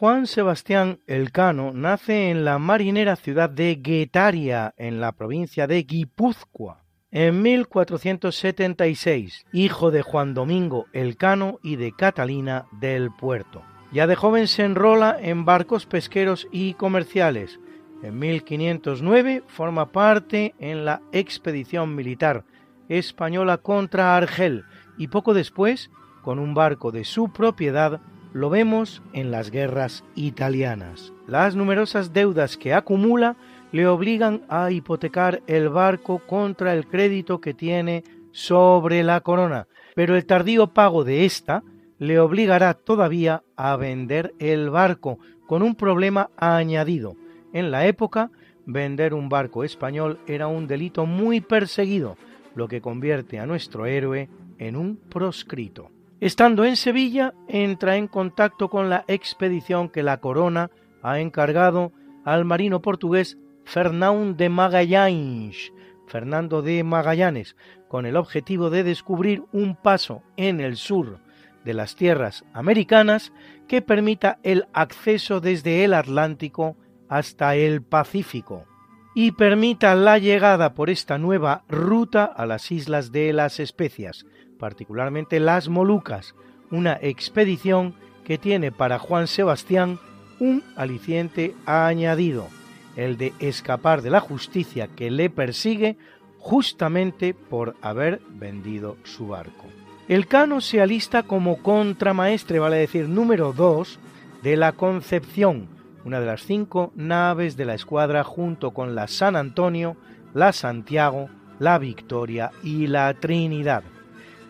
Juan 0.00 0.26
Sebastián 0.26 1.00
Elcano 1.06 1.72
nace 1.74 2.30
en 2.30 2.42
la 2.42 2.58
marinera 2.58 3.16
ciudad 3.16 3.50
de 3.50 3.78
Guetaria, 3.82 4.72
en 4.78 4.98
la 4.98 5.12
provincia 5.12 5.66
de 5.66 5.82
Guipúzcoa, 5.82 6.84
en 7.10 7.42
1476, 7.42 9.44
hijo 9.52 9.90
de 9.90 10.00
Juan 10.00 10.32
Domingo 10.32 10.86
Elcano 10.94 11.58
y 11.62 11.76
de 11.76 11.92
Catalina 11.92 12.64
del 12.80 13.10
Puerto. 13.10 13.60
Ya 13.92 14.06
de 14.06 14.16
joven 14.16 14.48
se 14.48 14.64
enrola 14.64 15.18
en 15.20 15.44
barcos 15.44 15.84
pesqueros 15.84 16.48
y 16.50 16.72
comerciales. 16.72 17.60
En 18.02 18.18
1509 18.18 19.42
forma 19.48 19.92
parte 19.92 20.54
en 20.58 20.86
la 20.86 21.02
expedición 21.12 21.94
militar 21.94 22.46
española 22.88 23.58
contra 23.58 24.16
Argel 24.16 24.64
y 24.96 25.08
poco 25.08 25.34
después, 25.34 25.90
con 26.22 26.38
un 26.38 26.54
barco 26.54 26.90
de 26.90 27.04
su 27.04 27.34
propiedad, 27.34 28.00
lo 28.32 28.50
vemos 28.50 29.02
en 29.12 29.30
las 29.30 29.50
guerras 29.50 30.04
italianas. 30.14 31.12
Las 31.26 31.56
numerosas 31.56 32.12
deudas 32.12 32.56
que 32.56 32.74
acumula 32.74 33.36
le 33.72 33.86
obligan 33.86 34.42
a 34.48 34.70
hipotecar 34.70 35.42
el 35.46 35.68
barco 35.68 36.20
contra 36.26 36.72
el 36.74 36.86
crédito 36.86 37.40
que 37.40 37.54
tiene 37.54 38.04
sobre 38.32 39.02
la 39.02 39.20
corona, 39.20 39.66
pero 39.94 40.16
el 40.16 40.26
tardío 40.26 40.68
pago 40.68 41.04
de 41.04 41.24
esta 41.24 41.62
le 41.98 42.18
obligará 42.18 42.74
todavía 42.74 43.42
a 43.56 43.76
vender 43.76 44.34
el 44.38 44.70
barco, 44.70 45.18
con 45.46 45.62
un 45.62 45.74
problema 45.74 46.30
añadido. 46.36 47.16
En 47.52 47.70
la 47.70 47.86
época, 47.86 48.30
vender 48.66 49.14
un 49.14 49.28
barco 49.28 49.64
español 49.64 50.18
era 50.26 50.46
un 50.46 50.66
delito 50.66 51.06
muy 51.06 51.40
perseguido, 51.40 52.16
lo 52.54 52.68
que 52.68 52.80
convierte 52.80 53.40
a 53.40 53.46
nuestro 53.46 53.86
héroe 53.86 54.28
en 54.58 54.76
un 54.76 54.96
proscrito. 54.96 55.90
Estando 56.20 56.66
en 56.66 56.76
Sevilla, 56.76 57.32
entra 57.48 57.96
en 57.96 58.06
contacto 58.06 58.68
con 58.68 58.90
la 58.90 59.04
expedición 59.08 59.88
que 59.88 60.02
la 60.02 60.20
corona 60.20 60.70
ha 61.02 61.18
encargado 61.18 61.92
al 62.26 62.44
marino 62.44 62.82
portugués 62.82 63.38
Fernão 63.64 64.36
de 64.36 64.50
Magallanes, 64.50 65.72
Fernando 66.06 66.60
de 66.60 66.84
Magallanes, 66.84 67.56
con 67.88 68.04
el 68.04 68.16
objetivo 68.16 68.68
de 68.68 68.84
descubrir 68.84 69.44
un 69.52 69.76
paso 69.76 70.22
en 70.36 70.60
el 70.60 70.76
sur 70.76 71.20
de 71.64 71.72
las 71.72 71.96
tierras 71.96 72.44
americanas 72.52 73.32
que 73.66 73.80
permita 73.80 74.40
el 74.42 74.66
acceso 74.74 75.40
desde 75.40 75.84
el 75.84 75.94
Atlántico 75.94 76.76
hasta 77.08 77.56
el 77.56 77.82
Pacífico 77.82 78.66
y 79.14 79.32
permita 79.32 79.94
la 79.94 80.18
llegada 80.18 80.74
por 80.74 80.90
esta 80.90 81.16
nueva 81.16 81.64
ruta 81.68 82.24
a 82.24 82.44
las 82.44 82.70
islas 82.70 83.10
de 83.10 83.32
las 83.32 83.58
especias, 83.58 84.26
particularmente 84.60 85.40
las 85.40 85.68
Molucas, 85.68 86.34
una 86.70 86.98
expedición 87.00 87.94
que 88.24 88.38
tiene 88.38 88.70
para 88.70 89.00
Juan 89.00 89.26
Sebastián 89.26 89.98
un 90.38 90.62
aliciente 90.76 91.56
añadido, 91.66 92.46
el 92.94 93.16
de 93.16 93.32
escapar 93.40 94.02
de 94.02 94.10
la 94.10 94.20
justicia 94.20 94.88
que 94.88 95.10
le 95.10 95.30
persigue 95.30 95.96
justamente 96.38 97.34
por 97.34 97.74
haber 97.82 98.20
vendido 98.28 98.96
su 99.04 99.28
barco. 99.28 99.66
El 100.08 100.26
Cano 100.26 100.60
se 100.60 100.80
alista 100.80 101.22
como 101.22 101.62
contramaestre, 101.62 102.58
vale 102.58 102.78
decir, 102.78 103.08
número 103.08 103.52
2 103.52 103.98
de 104.42 104.56
la 104.56 104.72
Concepción, 104.72 105.68
una 106.04 106.18
de 106.20 106.26
las 106.26 106.42
cinco 106.42 106.92
naves 106.96 107.56
de 107.56 107.64
la 107.64 107.74
escuadra 107.74 108.24
junto 108.24 108.72
con 108.72 108.94
la 108.94 109.06
San 109.06 109.36
Antonio, 109.36 109.96
la 110.34 110.52
Santiago, 110.52 111.28
la 111.58 111.78
Victoria 111.78 112.50
y 112.62 112.86
la 112.86 113.12
Trinidad. 113.14 113.84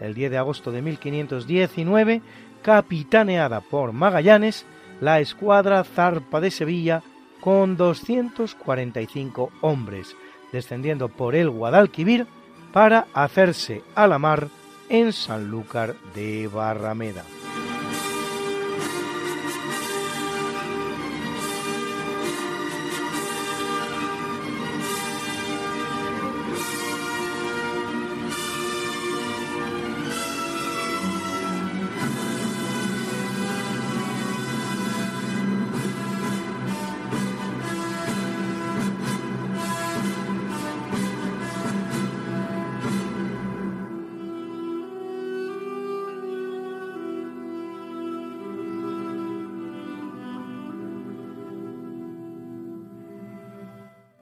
El 0.00 0.14
10 0.14 0.30
de 0.30 0.38
agosto 0.38 0.72
de 0.72 0.82
1519, 0.82 2.22
capitaneada 2.62 3.60
por 3.60 3.92
Magallanes, 3.92 4.66
la 5.00 5.20
escuadra 5.20 5.84
zarpa 5.84 6.40
de 6.40 6.50
Sevilla 6.50 7.02
con 7.40 7.76
245 7.76 9.50
hombres, 9.60 10.16
descendiendo 10.52 11.08
por 11.08 11.34
el 11.34 11.50
Guadalquivir 11.50 12.26
para 12.72 13.06
hacerse 13.14 13.82
a 13.94 14.06
la 14.06 14.18
mar 14.18 14.48
en 14.88 15.12
Sanlúcar 15.12 15.94
de 16.14 16.48
Barrameda. 16.48 17.24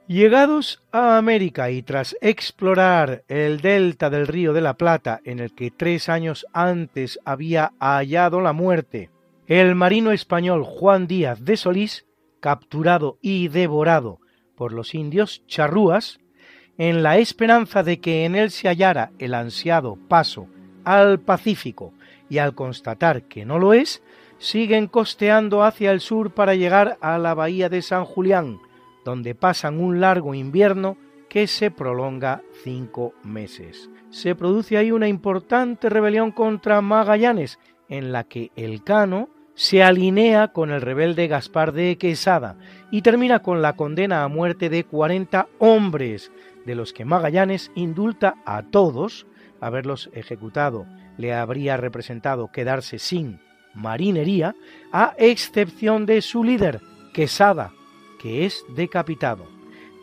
Llegados 0.09 0.81
a 0.91 1.19
América 1.19 1.69
y 1.69 1.83
tras 1.83 2.17
explorar 2.19 3.23
el 3.27 3.61
delta 3.61 4.09
del 4.09 4.25
río 4.25 4.53
de 4.53 4.61
la 4.61 4.73
Plata 4.73 5.21
en 5.23 5.37
el 5.37 5.53
que 5.53 5.69
tres 5.69 6.09
años 6.09 6.47
antes 6.51 7.19
había 7.25 7.73
hallado 7.79 8.41
la 8.41 8.51
muerte, 8.51 9.11
el 9.45 9.75
marino 9.75 10.11
español 10.11 10.63
Juan 10.63 11.05
Díaz 11.05 11.45
de 11.45 11.57
Solís, 11.57 12.07
capturado 12.39 13.19
y 13.21 13.49
devorado 13.49 14.17
por 14.55 14.73
los 14.73 14.95
indios 14.95 15.43
charrúas, 15.45 16.19
en 16.79 17.03
la 17.03 17.19
esperanza 17.19 17.83
de 17.83 17.99
que 17.99 18.25
en 18.25 18.33
él 18.33 18.49
se 18.49 18.67
hallara 18.67 19.11
el 19.19 19.35
ansiado 19.35 19.95
paso 20.07 20.47
al 20.85 21.19
Pacífico 21.19 21.93
y 22.31 22.39
al 22.39 22.55
constatar 22.55 23.25
que 23.25 23.45
no 23.45 23.59
lo 23.59 23.73
es, 23.73 24.01
siguen 24.39 24.87
costeando 24.87 25.61
hacia 25.63 25.91
el 25.91 25.99
sur 25.99 26.33
para 26.33 26.55
llegar 26.55 26.97
a 26.99 27.19
la 27.19 27.35
bahía 27.35 27.69
de 27.69 27.83
San 27.83 28.05
Julián, 28.05 28.59
donde 29.05 29.35
pasan 29.35 29.79
un 29.79 29.99
largo 29.99 30.33
invierno 30.33 30.97
que 31.29 31.47
se 31.47 31.71
prolonga 31.71 32.41
cinco 32.63 33.13
meses. 33.23 33.89
Se 34.09 34.35
produce 34.35 34.77
ahí 34.77 34.91
una 34.91 35.07
importante 35.07 35.89
rebelión 35.89 36.31
contra 36.31 36.81
Magallanes, 36.81 37.59
en 37.87 38.11
la 38.11 38.23
que 38.23 38.51
el 38.55 38.83
Cano 38.83 39.29
se 39.53 39.83
alinea 39.83 40.49
con 40.49 40.71
el 40.71 40.81
rebelde 40.81 41.27
Gaspar 41.27 41.73
de 41.73 41.97
Quesada 41.97 42.57
y 42.91 43.01
termina 43.01 43.39
con 43.39 43.61
la 43.61 43.73
condena 43.75 44.23
a 44.23 44.27
muerte 44.27 44.69
de 44.69 44.83
40 44.85 45.47
hombres, 45.59 46.31
de 46.65 46.75
los 46.75 46.93
que 46.93 47.05
Magallanes 47.05 47.71
indulta 47.75 48.35
a 48.45 48.63
todos, 48.63 49.27
haberlos 49.59 50.09
ejecutado 50.13 50.85
le 51.19 51.33
habría 51.33 51.75
representado 51.75 52.49
quedarse 52.49 52.97
sin 52.97 53.41
marinería, 53.73 54.55
a 54.93 55.13
excepción 55.17 56.05
de 56.05 56.21
su 56.21 56.45
líder, 56.45 56.79
Quesada, 57.13 57.73
que 58.19 58.45
es 58.45 58.63
decapitado. 58.69 59.47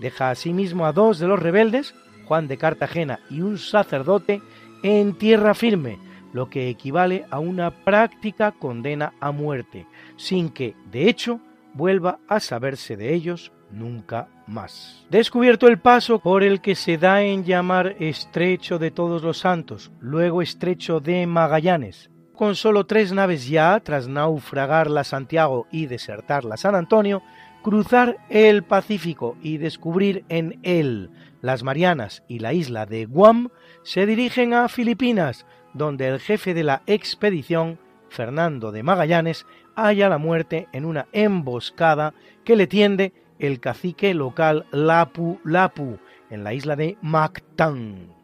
Deja 0.01 0.31
asimismo 0.31 0.87
a 0.87 0.93
dos 0.93 1.19
de 1.19 1.29
los 1.29 1.39
rebeldes, 1.39 1.95
Juan 2.27 2.49
de 2.49 2.59
Cartagena 2.59 3.21
y 3.31 3.41
un 3.41 3.59
sacerdote, 3.59 4.43
en 4.83 5.15
tierra 5.15 5.55
firme, 5.55 5.99
lo 6.33 6.51
que 6.51 6.69
equivale 6.69 7.25
a 7.31 7.39
una 7.39 7.71
práctica 7.71 8.53
condena 8.53 9.15
a 9.21 9.31
muerte, 9.31 9.87
sin 10.17 10.51
que, 10.51 10.75
de 10.91 11.09
hecho, 11.09 11.41
vuelva 11.73 12.19
a 12.29 12.41
saberse 12.41 12.97
de 12.97 13.15
ellos 13.15 13.53
nunca 13.71 14.29
más. 14.47 15.07
Descubierto 15.11 15.67
el 15.69 15.79
paso 15.79 16.19
por 16.19 16.43
el 16.43 16.61
que 16.61 16.75
se 16.75 16.99
da 16.99 17.23
en 17.23 17.45
llamar 17.45 17.97
Estrecho 17.99 18.79
de 18.79 18.91
Todos 18.91 19.23
los 19.23 19.39
Santos, 19.39 19.93
luego 20.01 20.43
Estrecho 20.43 21.01
de 21.01 21.27
Magallanes, 21.27 22.11
con 22.35 22.55
solo 22.55 22.87
tres 22.87 23.13
naves 23.13 23.49
ya, 23.49 23.81
tras 23.81 24.09
naufragar 24.09 24.91
la 24.91 25.05
Santiago 25.05 25.67
y 25.71 25.87
desertar 25.87 26.45
la 26.45 26.57
San 26.57 26.75
Antonio, 26.75 27.23
cruzar 27.67 28.19
el 28.29 28.63
Pacífico 28.63 29.37
y 29.43 29.57
descubrir 29.57 30.25
en 30.29 30.61
él 30.63 31.11
las 31.43 31.65
Marianas 31.65 32.23
y 32.29 32.39
la 32.39 32.53
isla 32.53 32.87
de 32.87 33.07
Guam, 33.07 33.49
se 33.83 34.07
dirigen 34.07 34.55
a 34.55 34.69
Filipinas, 34.69 35.47
donde 35.75 36.07
el 36.07 36.21
jefe 36.21 36.55
de 36.55 36.63
la 36.63 36.83
expedición, 36.87 37.81
Fernando 38.09 38.71
de 38.71 38.85
Magallanes, 38.85 39.47
halla 39.75 40.09
la 40.09 40.19
muerte 40.19 40.69
en 40.73 40.85
una 40.85 41.09
emboscada 41.11 42.15
que 42.45 42.55
le 42.55 42.69
tiende 42.69 43.13
el 43.41 43.59
cacique 43.59 44.15
local 44.15 44.67
Lapu 44.71 45.41
Lapu, 45.43 45.99
en 46.31 46.45
la 46.45 46.55
isla 46.55 46.77
de 46.77 46.97
Mactán. 47.03 48.15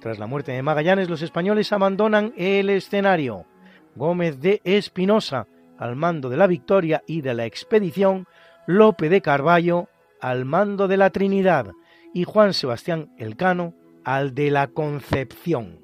Tras 0.00 0.20
la 0.20 0.28
muerte 0.28 0.52
de 0.52 0.62
Magallanes, 0.62 1.10
los 1.10 1.22
españoles 1.22 1.72
abandonan 1.72 2.34
el 2.36 2.70
escenario. 2.70 3.46
Gómez 3.96 4.38
de 4.38 4.60
Espinosa, 4.62 5.48
al 5.76 5.96
mando 5.96 6.28
de 6.28 6.36
la 6.36 6.46
victoria 6.46 7.02
y 7.08 7.22
de 7.22 7.34
la 7.34 7.46
expedición, 7.46 8.28
Lope 8.66 9.08
de 9.08 9.20
Carballo 9.20 9.88
al 10.20 10.44
mando 10.44 10.88
de 10.88 10.96
la 10.96 11.10
Trinidad 11.10 11.72
y 12.14 12.24
Juan 12.24 12.54
Sebastián 12.54 13.12
Elcano 13.18 13.74
al 14.04 14.34
de 14.34 14.50
la 14.50 14.68
Concepción. 14.68 15.80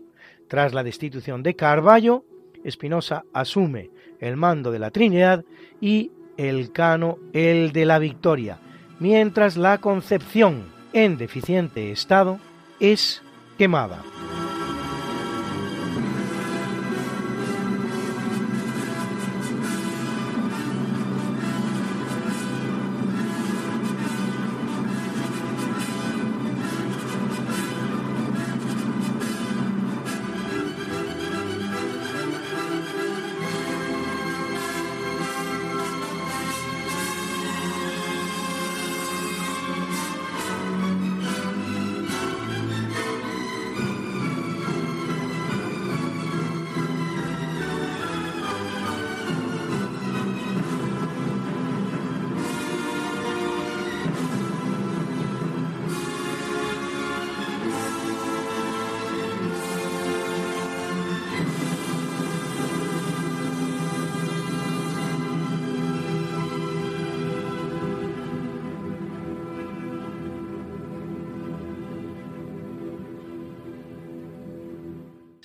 Tras 0.49 0.75
la 0.75 0.83
destitución 0.83 1.43
de 1.43 1.57
Carballo, 1.57 2.25
Espinosa 2.65 3.25
asume 3.33 3.91
el 4.21 4.37
mando 4.37 4.71
de 4.71 4.79
la 4.79 4.91
Trinidad 4.91 5.45
y 5.81 6.13
el 6.37 6.73
Cano 6.73 7.19
el 7.33 7.73
de 7.73 7.85
la 7.85 7.99
Victoria, 7.99 8.59
mientras 9.01 9.57
la 9.57 9.79
Concepción, 9.79 10.67
en 10.93 11.19
deficiente 11.19 11.91
estado, 11.91 12.39
es 12.81 13.23
quemada. 13.59 14.03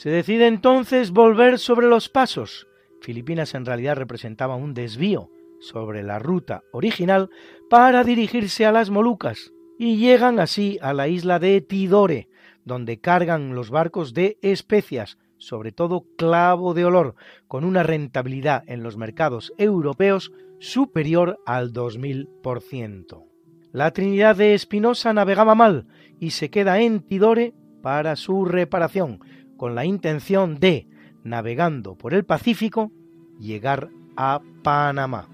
Se 0.04 0.10
decide 0.10 0.48
entonces 0.48 1.12
volver 1.12 1.58
sobre 1.60 1.88
los 1.88 2.10
pasos. 2.10 2.68
Filipinas 3.00 3.56
en 3.56 3.66
realidad 3.66 3.96
representaba 3.96 4.58
un 4.58 4.74
desvío 4.74 5.30
sobre 5.62 6.04
la 6.04 6.20
ruta 6.20 6.62
original 6.74 7.30
para 7.70 8.04
dirigirse 8.04 8.66
a 8.66 8.74
las 8.74 8.90
Molucas 8.90 9.54
y 9.80 9.96
llegan 9.96 10.42
así 10.42 10.78
a 10.82 10.92
la 10.92 11.08
isla 11.08 11.40
de 11.40 11.62
Tidore, 11.62 12.28
donde 12.66 13.00
cargan 13.00 13.56
los 13.56 13.70
barcos 13.70 14.14
de 14.14 14.38
especias, 14.42 15.18
sobre 15.38 15.72
todo 15.72 16.04
clavo 16.18 16.74
de 16.74 16.84
olor, 16.84 17.16
con 17.48 17.64
una 17.64 17.82
rentabilidad 17.84 18.66
en 18.68 18.84
los 18.84 18.98
mercados 18.98 19.54
europeos 19.58 20.34
superior 20.60 21.40
al 21.46 21.72
2000%. 21.72 23.24
La 23.72 23.92
Trinidad 23.92 24.36
de 24.36 24.54
Espinosa 24.54 25.14
navegaba 25.14 25.56
mal 25.56 25.88
y 26.20 26.32
se 26.32 26.50
queda 26.50 26.82
en 26.82 27.00
Tidore 27.00 27.54
para 27.82 28.18
su 28.18 28.44
reparación, 28.44 29.20
con 29.64 29.76
la 29.76 29.86
intención 29.86 30.60
de, 30.60 30.88
navegando 31.24 31.96
por 31.96 32.14
el 32.14 32.26
Pacífico, 32.26 32.92
llegar 33.40 33.88
a 34.18 34.42
Panamá. 34.62 35.30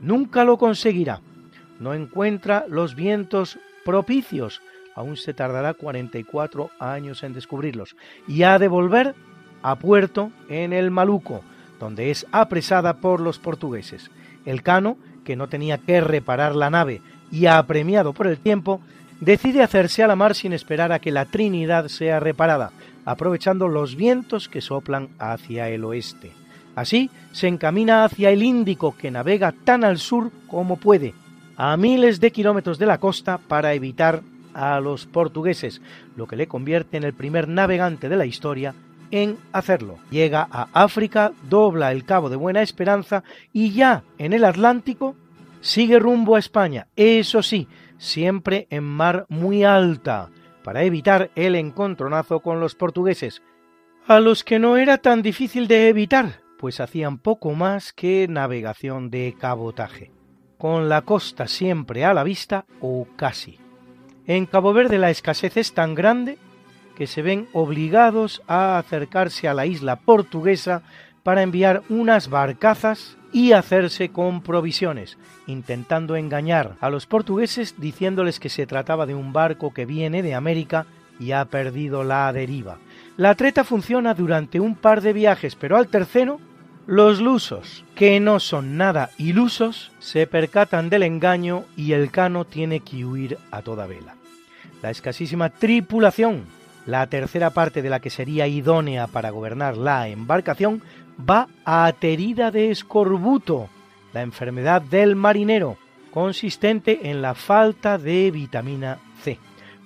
Nunca 0.00 0.42
lo 0.44 0.56
conseguirá. 0.56 1.20
No 1.80 1.92
encuentra 1.92 2.64
los 2.66 2.94
vientos 2.94 3.58
propicios. 3.84 4.62
Aún 4.94 5.18
se 5.18 5.34
tardará 5.34 5.74
44 5.74 6.70
años 6.78 7.22
en 7.24 7.34
descubrirlos. 7.34 7.94
Y 8.26 8.44
ha 8.44 8.58
de 8.58 8.68
volver 8.68 9.14
a 9.60 9.76
puerto 9.76 10.30
en 10.48 10.72
el 10.72 10.90
Maluco, 10.90 11.42
donde 11.78 12.10
es 12.10 12.26
apresada 12.32 13.02
por 13.02 13.20
los 13.20 13.38
portugueses. 13.38 14.10
El 14.46 14.62
Cano, 14.62 14.96
que 15.24 15.36
no 15.36 15.50
tenía 15.50 15.76
que 15.76 16.00
reparar 16.00 16.56
la 16.56 16.70
nave 16.70 17.02
y 17.30 17.44
apremiado 17.44 18.14
por 18.14 18.28
el 18.28 18.38
tiempo, 18.38 18.80
decide 19.20 19.62
hacerse 19.62 20.02
a 20.02 20.06
la 20.06 20.16
mar 20.16 20.34
sin 20.34 20.54
esperar 20.54 20.90
a 20.90 21.00
que 21.00 21.10
la 21.10 21.26
Trinidad 21.26 21.88
sea 21.88 22.18
reparada, 22.18 22.72
aprovechando 23.04 23.68
los 23.68 23.96
vientos 23.96 24.48
que 24.48 24.60
soplan 24.60 25.10
hacia 25.18 25.68
el 25.68 25.84
oeste. 25.84 26.32
Así 26.74 27.10
se 27.32 27.48
encamina 27.48 28.04
hacia 28.04 28.30
el 28.30 28.42
Índico, 28.42 28.96
que 28.96 29.10
navega 29.10 29.52
tan 29.52 29.84
al 29.84 29.98
sur 29.98 30.30
como 30.48 30.76
puede, 30.76 31.14
a 31.56 31.76
miles 31.76 32.20
de 32.20 32.32
kilómetros 32.32 32.78
de 32.78 32.86
la 32.86 32.98
costa 32.98 33.38
para 33.38 33.74
evitar 33.74 34.22
a 34.54 34.80
los 34.80 35.06
portugueses, 35.06 35.80
lo 36.16 36.26
que 36.26 36.36
le 36.36 36.48
convierte 36.48 36.96
en 36.96 37.04
el 37.04 37.12
primer 37.12 37.48
navegante 37.48 38.08
de 38.08 38.16
la 38.16 38.26
historia 38.26 38.74
en 39.10 39.36
hacerlo. 39.52 39.98
Llega 40.10 40.48
a 40.50 40.68
África, 40.72 41.32
dobla 41.48 41.92
el 41.92 42.04
Cabo 42.04 42.30
de 42.30 42.36
Buena 42.36 42.62
Esperanza 42.62 43.22
y 43.52 43.72
ya 43.72 44.02
en 44.18 44.32
el 44.32 44.44
Atlántico 44.44 45.14
sigue 45.60 45.98
rumbo 45.98 46.36
a 46.36 46.38
España, 46.38 46.88
eso 46.96 47.42
sí, 47.42 47.68
siempre 47.98 48.66
en 48.70 48.84
mar 48.84 49.26
muy 49.28 49.64
alta, 49.64 50.30
para 50.64 50.82
evitar 50.82 51.30
el 51.36 51.54
encontronazo 51.54 52.40
con 52.40 52.58
los 52.58 52.74
portugueses, 52.74 53.42
a 54.08 54.18
los 54.18 54.42
que 54.42 54.58
no 54.58 54.76
era 54.76 54.98
tan 54.98 55.22
difícil 55.22 55.68
de 55.68 55.88
evitar, 55.88 56.40
pues 56.58 56.80
hacían 56.80 57.18
poco 57.18 57.52
más 57.52 57.92
que 57.92 58.26
navegación 58.28 59.10
de 59.10 59.36
cabotaje, 59.38 60.10
con 60.58 60.88
la 60.88 61.02
costa 61.02 61.46
siempre 61.46 62.04
a 62.04 62.14
la 62.14 62.24
vista 62.24 62.64
o 62.80 63.06
casi. 63.14 63.58
En 64.26 64.46
Cabo 64.46 64.72
Verde 64.72 64.98
la 64.98 65.10
escasez 65.10 65.56
es 65.58 65.74
tan 65.74 65.94
grande 65.94 66.38
que 66.96 67.06
se 67.06 67.22
ven 67.22 67.48
obligados 67.52 68.42
a 68.46 68.78
acercarse 68.78 69.48
a 69.48 69.54
la 69.54 69.66
isla 69.66 70.00
portuguesa 70.00 70.82
para 71.22 71.42
enviar 71.42 71.82
unas 71.88 72.30
barcazas 72.30 73.18
y 73.34 73.50
hacerse 73.50 74.10
con 74.10 74.42
provisiones, 74.42 75.18
intentando 75.48 76.14
engañar 76.14 76.76
a 76.80 76.88
los 76.88 77.06
portugueses 77.06 77.74
diciéndoles 77.78 78.38
que 78.38 78.48
se 78.48 78.64
trataba 78.64 79.06
de 79.06 79.16
un 79.16 79.32
barco 79.32 79.74
que 79.74 79.86
viene 79.86 80.22
de 80.22 80.34
América 80.34 80.86
y 81.18 81.32
ha 81.32 81.44
perdido 81.44 82.04
la 82.04 82.32
deriva. 82.32 82.78
La 83.16 83.34
treta 83.34 83.64
funciona 83.64 84.14
durante 84.14 84.60
un 84.60 84.76
par 84.76 85.00
de 85.00 85.12
viajes, 85.12 85.56
pero 85.56 85.76
al 85.76 85.88
tercero, 85.88 86.38
los 86.86 87.20
lusos, 87.20 87.84
que 87.96 88.20
no 88.20 88.38
son 88.38 88.76
nada 88.76 89.10
ilusos, 89.18 89.90
se 89.98 90.28
percatan 90.28 90.88
del 90.88 91.02
engaño 91.02 91.64
y 91.76 91.90
el 91.90 92.12
cano 92.12 92.44
tiene 92.44 92.80
que 92.80 93.04
huir 93.04 93.38
a 93.50 93.62
toda 93.62 93.88
vela. 93.88 94.14
La 94.80 94.90
escasísima 94.90 95.50
tripulación, 95.50 96.44
la 96.86 97.04
tercera 97.08 97.50
parte 97.50 97.82
de 97.82 97.90
la 97.90 97.98
que 97.98 98.10
sería 98.10 98.46
idónea 98.46 99.08
para 99.08 99.30
gobernar 99.30 99.76
la 99.76 100.06
embarcación, 100.06 100.82
va 101.18 101.48
aterida 101.64 102.50
de 102.50 102.70
escorbuto, 102.70 103.68
la 104.12 104.22
enfermedad 104.22 104.82
del 104.82 105.16
marinero, 105.16 105.76
consistente 106.12 107.10
en 107.10 107.22
la 107.22 107.34
falta 107.34 107.98
de 107.98 108.30
vitamina 108.30 108.98
C. 109.22 109.38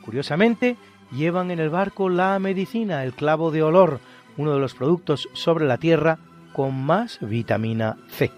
Curiosamente, 0.05 0.77
llevan 1.11 1.51
en 1.51 1.59
el 1.59 1.71
barco 1.71 2.09
la 2.09 2.39
medicina, 2.39 3.05
el 3.05 3.15
clavo 3.15 3.51
de 3.51 3.63
olor, 3.63 4.01
uno 4.37 4.55
de 4.55 4.61
los 4.61 4.75
productos 4.75 5.29
sobre 5.33 5.67
la 5.67 5.79
Tierra 5.79 6.19
con 6.53 6.75
más 6.75 7.19
vitamina 7.21 7.97
C. 8.09 8.31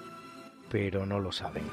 Pero 0.70 1.06
no 1.06 1.18
lo 1.18 1.32
saben. 1.32 1.64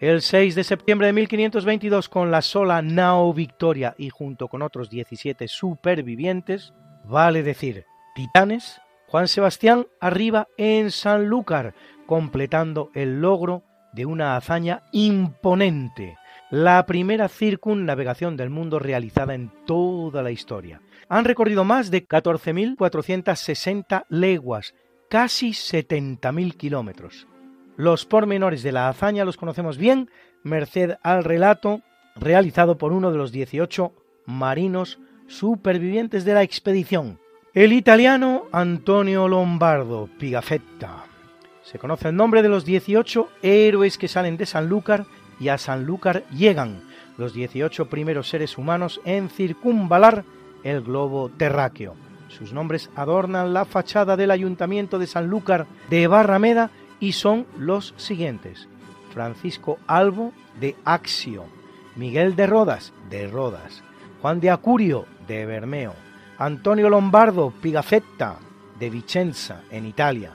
El 0.00 0.22
6 0.22 0.54
de 0.54 0.64
septiembre 0.64 1.08
de 1.08 1.12
1522, 1.12 2.08
con 2.08 2.30
la 2.30 2.40
sola 2.40 2.80
nao 2.80 3.34
Victoria 3.34 3.94
y 3.98 4.08
junto 4.08 4.48
con 4.48 4.62
otros 4.62 4.88
17 4.88 5.46
supervivientes, 5.46 6.72
vale 7.04 7.42
decir, 7.42 7.84
titanes, 8.14 8.80
Juan 9.08 9.28
Sebastián 9.28 9.88
arriba 10.00 10.48
en 10.56 10.90
Sanlúcar, 10.90 11.74
completando 12.06 12.90
el 12.94 13.20
logro 13.20 13.62
de 13.92 14.06
una 14.06 14.38
hazaña 14.38 14.84
imponente, 14.90 16.16
la 16.50 16.86
primera 16.86 17.28
circunnavegación 17.28 18.38
del 18.38 18.48
mundo 18.48 18.78
realizada 18.78 19.34
en 19.34 19.52
toda 19.66 20.22
la 20.22 20.30
historia. 20.30 20.80
Han 21.10 21.26
recorrido 21.26 21.64
más 21.64 21.90
de 21.90 22.08
14.460 22.08 24.06
leguas 24.08 24.74
casi 25.10 25.50
70.000 25.50 26.56
kilómetros. 26.56 27.26
Los 27.80 28.04
pormenores 28.04 28.62
de 28.62 28.72
la 28.72 28.90
hazaña 28.90 29.24
los 29.24 29.38
conocemos 29.38 29.78
bien, 29.78 30.10
merced 30.42 30.98
al 31.02 31.24
relato 31.24 31.80
realizado 32.14 32.76
por 32.76 32.92
uno 32.92 33.10
de 33.10 33.16
los 33.16 33.32
18 33.32 33.94
marinos 34.26 34.98
supervivientes 35.28 36.26
de 36.26 36.34
la 36.34 36.42
expedición, 36.42 37.18
el 37.54 37.72
italiano 37.72 38.42
Antonio 38.52 39.28
Lombardo 39.28 40.10
Pigafetta. 40.18 41.04
Se 41.62 41.78
conoce 41.78 42.08
el 42.08 42.16
nombre 42.16 42.42
de 42.42 42.50
los 42.50 42.66
18 42.66 43.30
héroes 43.40 43.96
que 43.96 44.08
salen 44.08 44.36
de 44.36 44.44
Sanlúcar 44.44 45.06
y 45.40 45.48
a 45.48 45.56
Sanlúcar 45.56 46.24
llegan, 46.28 46.82
los 47.16 47.32
18 47.32 47.88
primeros 47.88 48.28
seres 48.28 48.58
humanos 48.58 49.00
en 49.06 49.30
circunvalar 49.30 50.26
el 50.64 50.82
globo 50.82 51.30
terráqueo. 51.30 51.94
Sus 52.28 52.52
nombres 52.52 52.90
adornan 52.94 53.54
la 53.54 53.64
fachada 53.64 54.18
del 54.18 54.32
ayuntamiento 54.32 54.98
de 54.98 55.06
Sanlúcar 55.06 55.66
de 55.88 56.06
Barrameda 56.08 56.70
y 57.00 57.12
son 57.12 57.46
los 57.58 57.94
siguientes. 57.96 58.68
Francisco 59.12 59.78
Albo 59.86 60.32
de 60.60 60.76
Axio, 60.84 61.44
Miguel 61.96 62.36
de 62.36 62.46
Rodas 62.46 62.92
de 63.08 63.26
Rodas, 63.26 63.82
Juan 64.22 64.40
de 64.40 64.50
Acurio 64.50 65.06
de 65.26 65.46
Bermeo, 65.46 65.94
Antonio 66.38 66.88
Lombardo 66.88 67.52
Pigafetta 67.60 68.36
de 68.78 68.90
Vicenza 68.90 69.62
en 69.70 69.86
Italia, 69.86 70.32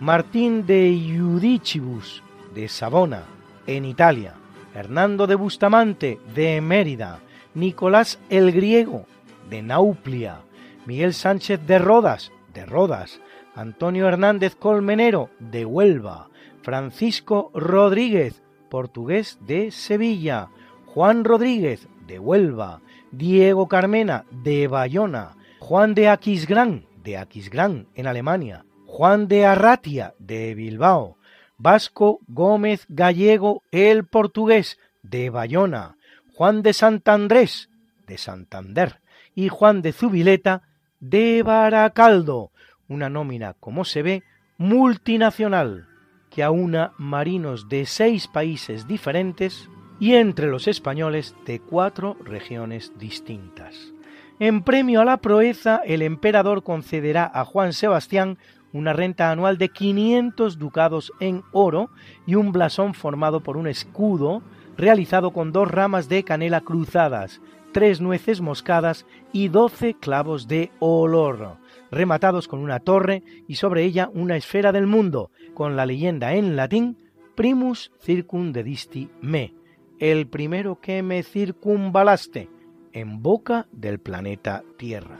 Martín 0.00 0.66
de 0.66 0.90
Iudicibus 0.90 2.22
de 2.54 2.68
Savona 2.68 3.22
en 3.66 3.84
Italia, 3.84 4.34
Hernando 4.74 5.26
de 5.26 5.34
Bustamante 5.34 6.20
de 6.34 6.60
Mérida, 6.60 7.20
Nicolás 7.54 8.18
el 8.28 8.52
Griego 8.52 9.06
de 9.48 9.62
Nauplia, 9.62 10.40
Miguel 10.84 11.14
Sánchez 11.14 11.66
de 11.66 11.78
Rodas 11.78 12.32
de 12.52 12.66
Rodas, 12.66 13.20
Antonio 13.56 14.06
Hernández 14.06 14.54
Colmenero 14.54 15.30
de 15.40 15.64
Huelva, 15.64 16.28
Francisco 16.62 17.50
Rodríguez, 17.54 18.42
portugués 18.68 19.38
de 19.40 19.70
Sevilla, 19.70 20.50
Juan 20.84 21.24
Rodríguez 21.24 21.88
de 22.06 22.18
Huelva, 22.18 22.82
Diego 23.12 23.66
Carmena 23.66 24.26
de 24.30 24.68
Bayona, 24.68 25.36
Juan 25.58 25.94
de 25.94 26.10
Aquisgrán 26.10 26.84
de 27.02 27.16
Aquisgrán 27.16 27.86
en 27.94 28.06
Alemania, 28.06 28.66
Juan 28.84 29.26
de 29.26 29.46
Arratia 29.46 30.14
de 30.18 30.54
Bilbao, 30.54 31.16
Vasco 31.56 32.20
Gómez 32.28 32.84
Gallego 32.88 33.62
el 33.70 34.04
portugués 34.04 34.78
de 35.02 35.30
Bayona, 35.30 35.96
Juan 36.34 36.62
de 36.62 36.74
Santandrés 36.74 37.70
de 38.06 38.18
Santander. 38.18 39.00
Y 39.34 39.48
Juan 39.48 39.82
de 39.82 39.92
Zubileta 39.92 40.62
de 40.98 41.42
Baracaldo, 41.42 42.52
una 42.88 43.08
nómina, 43.08 43.54
como 43.54 43.84
se 43.84 44.02
ve, 44.02 44.22
multinacional 44.58 45.88
que 46.30 46.42
aúna 46.42 46.92
marinos 46.98 47.68
de 47.68 47.86
seis 47.86 48.28
países 48.28 48.86
diferentes 48.86 49.68
y 49.98 50.14
entre 50.14 50.48
los 50.48 50.68
españoles 50.68 51.34
de 51.46 51.60
cuatro 51.60 52.16
regiones 52.24 52.92
distintas. 52.98 53.92
En 54.38 54.62
premio 54.62 55.00
a 55.00 55.04
la 55.04 55.16
proeza, 55.16 55.80
el 55.86 56.02
emperador 56.02 56.62
concederá 56.62 57.30
a 57.32 57.44
Juan 57.44 57.72
Sebastián 57.72 58.36
una 58.72 58.92
renta 58.92 59.30
anual 59.30 59.56
de 59.56 59.70
500 59.70 60.58
ducados 60.58 61.12
en 61.20 61.42
oro 61.52 61.88
y 62.26 62.34
un 62.34 62.52
blasón 62.52 62.92
formado 62.92 63.40
por 63.40 63.56
un 63.56 63.66
escudo 63.66 64.42
realizado 64.76 65.32
con 65.32 65.52
dos 65.52 65.70
ramas 65.70 66.10
de 66.10 66.22
canela 66.22 66.60
cruzadas, 66.60 67.40
tres 67.72 68.02
nueces 68.02 68.42
moscadas 68.42 69.06
y 69.32 69.48
doce 69.48 69.94
clavos 69.94 70.48
de 70.48 70.70
olor, 70.80 71.56
rematados 71.96 72.46
con 72.46 72.60
una 72.60 72.80
torre 72.80 73.22
y 73.48 73.56
sobre 73.56 73.82
ella 73.84 74.10
una 74.12 74.36
esfera 74.36 74.70
del 74.70 74.86
mundo, 74.86 75.30
con 75.54 75.74
la 75.74 75.86
leyenda 75.86 76.34
en 76.34 76.54
latín 76.54 76.98
Primus 77.34 77.92
circundedisti 78.00 79.10
me, 79.20 79.54
el 79.98 80.26
primero 80.26 80.80
que 80.80 81.02
me 81.02 81.22
circunvalaste, 81.22 82.48
en 82.92 83.22
boca 83.22 83.66
del 83.72 83.98
planeta 83.98 84.62
Tierra. 84.78 85.18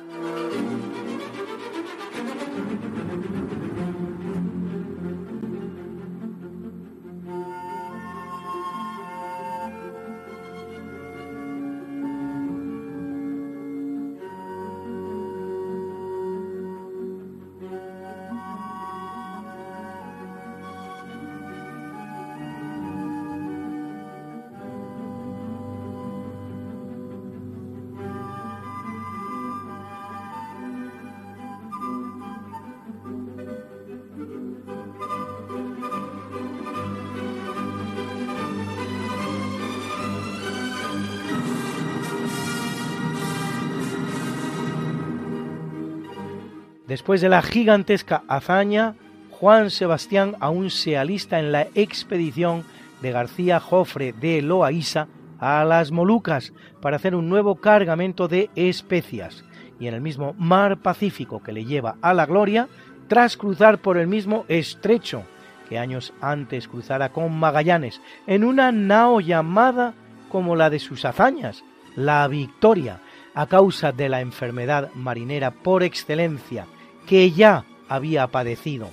Después 46.86 47.20
de 47.20 47.28
la 47.28 47.42
gigantesca 47.42 48.22
hazaña, 48.28 48.94
Juan 49.30 49.70
Sebastián 49.70 50.36
aún 50.38 50.70
se 50.70 50.96
alista 50.96 51.40
en 51.40 51.50
la 51.50 51.66
expedición 51.74 52.64
de 53.02 53.10
García 53.10 53.58
Jofre 53.58 54.12
de 54.12 54.40
Loaiza 54.40 55.08
a 55.40 55.64
las 55.64 55.90
Molucas 55.90 56.52
para 56.80 56.96
hacer 56.96 57.16
un 57.16 57.28
nuevo 57.28 57.56
cargamento 57.56 58.28
de 58.28 58.50
especias. 58.54 59.44
Y 59.80 59.88
en 59.88 59.94
el 59.94 60.00
mismo 60.00 60.34
mar 60.38 60.78
Pacífico 60.78 61.42
que 61.42 61.52
le 61.52 61.64
lleva 61.64 61.96
a 62.02 62.14
la 62.14 62.24
gloria, 62.24 62.68
tras 63.08 63.36
cruzar 63.36 63.78
por 63.78 63.98
el 63.98 64.06
mismo 64.06 64.44
estrecho 64.48 65.24
que 65.68 65.78
años 65.78 66.12
antes 66.20 66.68
cruzara 66.68 67.10
con 67.10 67.36
Magallanes 67.36 68.00
en 68.28 68.44
una 68.44 68.70
nao 68.70 69.20
llamada 69.20 69.94
como 70.30 70.54
la 70.54 70.70
de 70.70 70.78
sus 70.78 71.04
hazañas, 71.04 71.64
la 71.96 72.26
Victoria, 72.28 73.00
a 73.34 73.48
causa 73.48 73.90
de 73.90 74.08
la 74.08 74.20
enfermedad 74.20 74.90
marinera 74.94 75.50
por 75.50 75.82
excelencia 75.82 76.66
que 77.06 77.30
ya 77.30 77.64
había 77.88 78.26
padecido. 78.26 78.90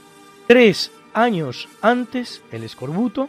Tres 0.48 0.92
años 1.14 1.68
antes, 1.82 2.42
el 2.52 2.64
escorbuto, 2.64 3.28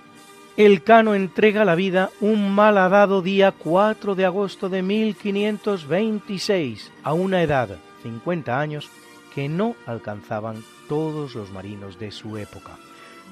el 0.56 0.84
Cano 0.84 1.14
entrega 1.14 1.64
la 1.64 1.74
vida 1.74 2.10
un 2.20 2.54
malhadado 2.54 3.22
día 3.22 3.52
4 3.52 4.14
de 4.14 4.24
agosto 4.24 4.68
de 4.68 4.82
1526, 4.82 6.92
a 7.02 7.12
una 7.12 7.42
edad, 7.42 7.70
50 8.04 8.60
años, 8.60 8.88
que 9.34 9.48
no 9.48 9.74
alcanzaban 9.84 10.62
todos 10.88 11.34
los 11.34 11.50
marinos 11.50 11.98
de 11.98 12.12
su 12.12 12.36
época. 12.36 12.78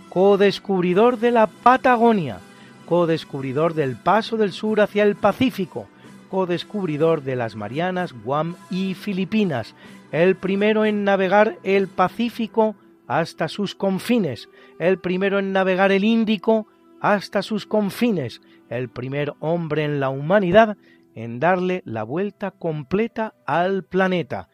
Co-descubridor 0.08 1.18
de 1.18 1.30
la 1.30 1.46
Patagonia, 1.46 2.40
co-descubridor 2.86 3.74
del 3.74 3.96
paso 3.96 4.36
del 4.36 4.52
sur 4.52 4.80
hacia 4.80 5.04
el 5.04 5.14
Pacífico, 5.14 5.86
co-descubridor 6.28 7.22
de 7.22 7.36
las 7.36 7.54
Marianas, 7.54 8.12
Guam 8.24 8.56
y 8.68 8.94
Filipinas, 8.94 9.76
el 10.12 10.36
primero 10.36 10.84
en 10.84 11.04
navegar 11.04 11.58
el 11.64 11.88
Pacífico 11.88 12.76
hasta 13.08 13.48
sus 13.48 13.74
confines, 13.74 14.48
el 14.78 14.98
primero 14.98 15.38
en 15.38 15.52
navegar 15.52 15.90
el 15.90 16.04
Índico 16.04 16.68
hasta 17.00 17.42
sus 17.42 17.66
confines, 17.66 18.40
el 18.68 18.88
primer 18.88 19.34
hombre 19.40 19.84
en 19.84 19.98
la 19.98 20.10
humanidad 20.10 20.76
en 21.14 21.40
darle 21.40 21.82
la 21.84 22.04
vuelta 22.04 22.52
completa 22.52 23.34
al 23.46 23.84
planeta. 23.84 24.48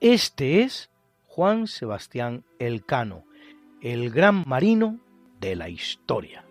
Este 0.00 0.62
es 0.62 0.90
Juan 1.26 1.66
Sebastián 1.66 2.44
Elcano, 2.58 3.24
el 3.80 4.10
gran 4.10 4.44
marino 4.46 5.00
de 5.40 5.56
la 5.56 5.68
historia. 5.68 6.41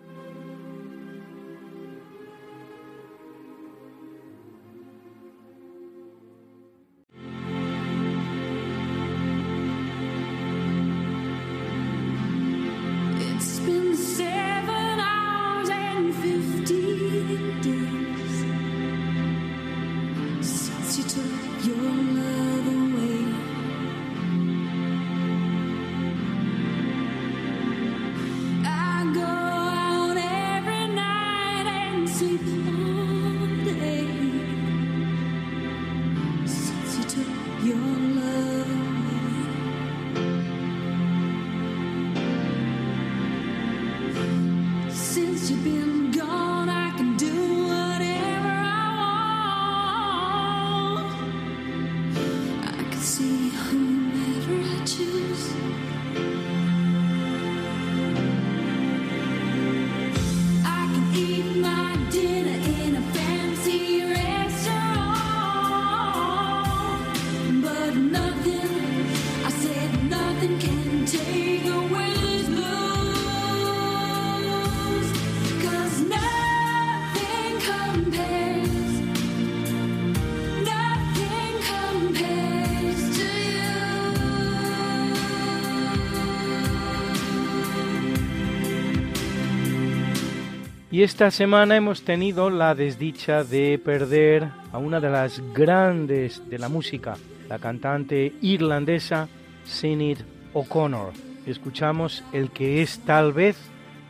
Y 90.92 91.02
esta 91.02 91.30
semana 91.30 91.74
hemos 91.74 92.02
tenido 92.02 92.50
la 92.50 92.74
desdicha 92.74 93.44
de 93.44 93.80
perder 93.82 94.50
a 94.72 94.76
una 94.76 95.00
de 95.00 95.08
las 95.08 95.40
grandes 95.54 96.46
de 96.50 96.58
la 96.58 96.68
música, 96.68 97.14
la 97.48 97.58
cantante 97.58 98.34
irlandesa 98.42 99.26
Sinead 99.64 100.18
O'Connor. 100.52 101.14
Escuchamos 101.46 102.22
el 102.34 102.50
que 102.50 102.82
es 102.82 102.98
tal 103.06 103.32
vez 103.32 103.56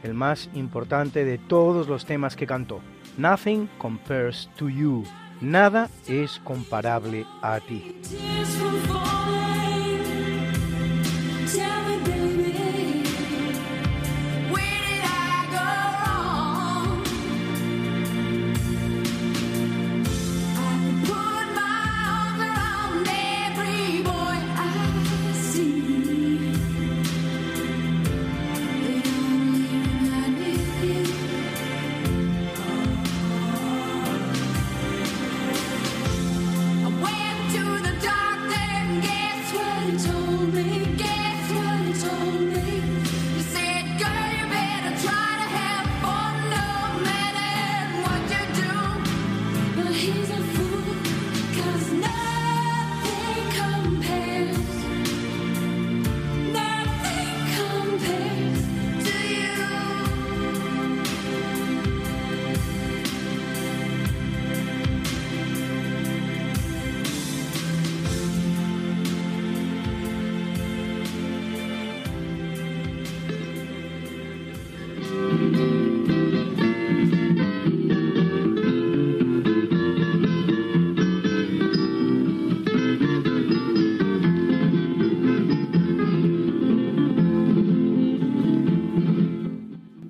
el 0.03 0.15
más 0.15 0.51
importante 0.55 1.25
de 1.25 1.39
todos 1.39 1.87
los 1.87 2.05
temas 2.05 2.35
que 2.35 2.49
cantó. 2.49 2.81
Nothing 3.17 3.69
compares 3.79 4.51
to 4.57 4.69
you. 4.69 5.05
Nada 5.41 5.89
es 6.09 6.41
comparable 6.41 7.25
a 7.43 7.61
ti. 7.61 7.95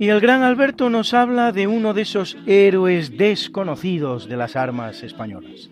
Y 0.02 0.08
el 0.08 0.20
gran 0.20 0.42
Alberto 0.42 0.90
nos 0.90 1.14
habla 1.14 1.52
de 1.52 1.68
uno 1.68 1.94
de 1.94 2.02
esos 2.02 2.36
héroes 2.44 3.16
desconocidos 3.16 4.28
de 4.28 4.36
las 4.36 4.56
armas 4.56 5.04
españolas. 5.04 5.70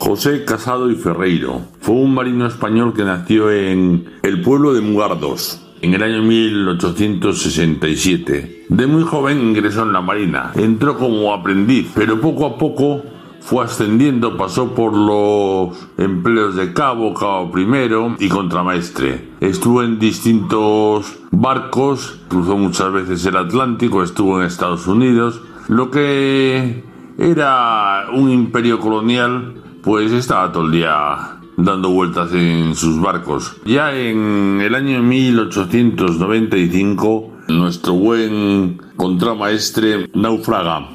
José 0.00 0.44
Casado 0.44 0.90
y 0.90 0.96
Ferreiro 0.96 1.60
fue 1.78 1.94
un 1.94 2.12
marino 2.12 2.48
español 2.48 2.92
que 2.92 3.04
nació 3.04 3.52
en 3.52 4.06
el 4.24 4.40
pueblo 4.40 4.74
de 4.74 4.80
Mugardos, 4.80 5.64
en 5.80 5.94
el 5.94 6.02
año 6.02 6.22
1867. 6.22 8.64
De 8.68 8.86
muy 8.88 9.04
joven 9.04 9.40
ingresó 9.40 9.84
en 9.84 9.92
la 9.92 10.00
Marina. 10.00 10.50
Entró 10.56 10.98
como 10.98 11.32
aprendiz, 11.32 11.92
pero 11.94 12.20
poco 12.20 12.46
a 12.46 12.58
poco 12.58 13.04
fue 13.46 13.64
ascendiendo, 13.64 14.36
pasó 14.36 14.74
por 14.74 14.92
los 14.92 15.88
empleos 15.98 16.56
de 16.56 16.72
cabo, 16.72 17.14
cabo 17.14 17.52
primero 17.52 18.16
y 18.18 18.28
contramaestre. 18.28 19.28
Estuvo 19.38 19.84
en 19.84 20.00
distintos 20.00 21.16
barcos, 21.40 22.18
cruzó 22.28 22.56
muchas 22.56 22.92
veces 22.92 23.26
el 23.26 23.36
Atlántico, 23.36 24.02
estuvo 24.02 24.40
en 24.40 24.46
Estados 24.46 24.86
Unidos. 24.86 25.42
Lo 25.68 25.90
que 25.90 26.82
era 27.18 28.06
un 28.12 28.30
imperio 28.30 28.78
colonial, 28.80 29.54
pues 29.82 30.12
estaba 30.12 30.52
todo 30.52 30.66
el 30.66 30.72
día 30.72 31.38
dando 31.56 31.90
vueltas 31.90 32.32
en 32.32 32.74
sus 32.74 33.00
barcos. 33.00 33.56
Ya 33.64 33.94
en 33.94 34.60
el 34.60 34.74
año 34.74 35.00
1895, 35.02 37.32
nuestro 37.48 37.94
buen 37.94 38.82
contramaestre 38.96 40.10
naufraga 40.14 40.90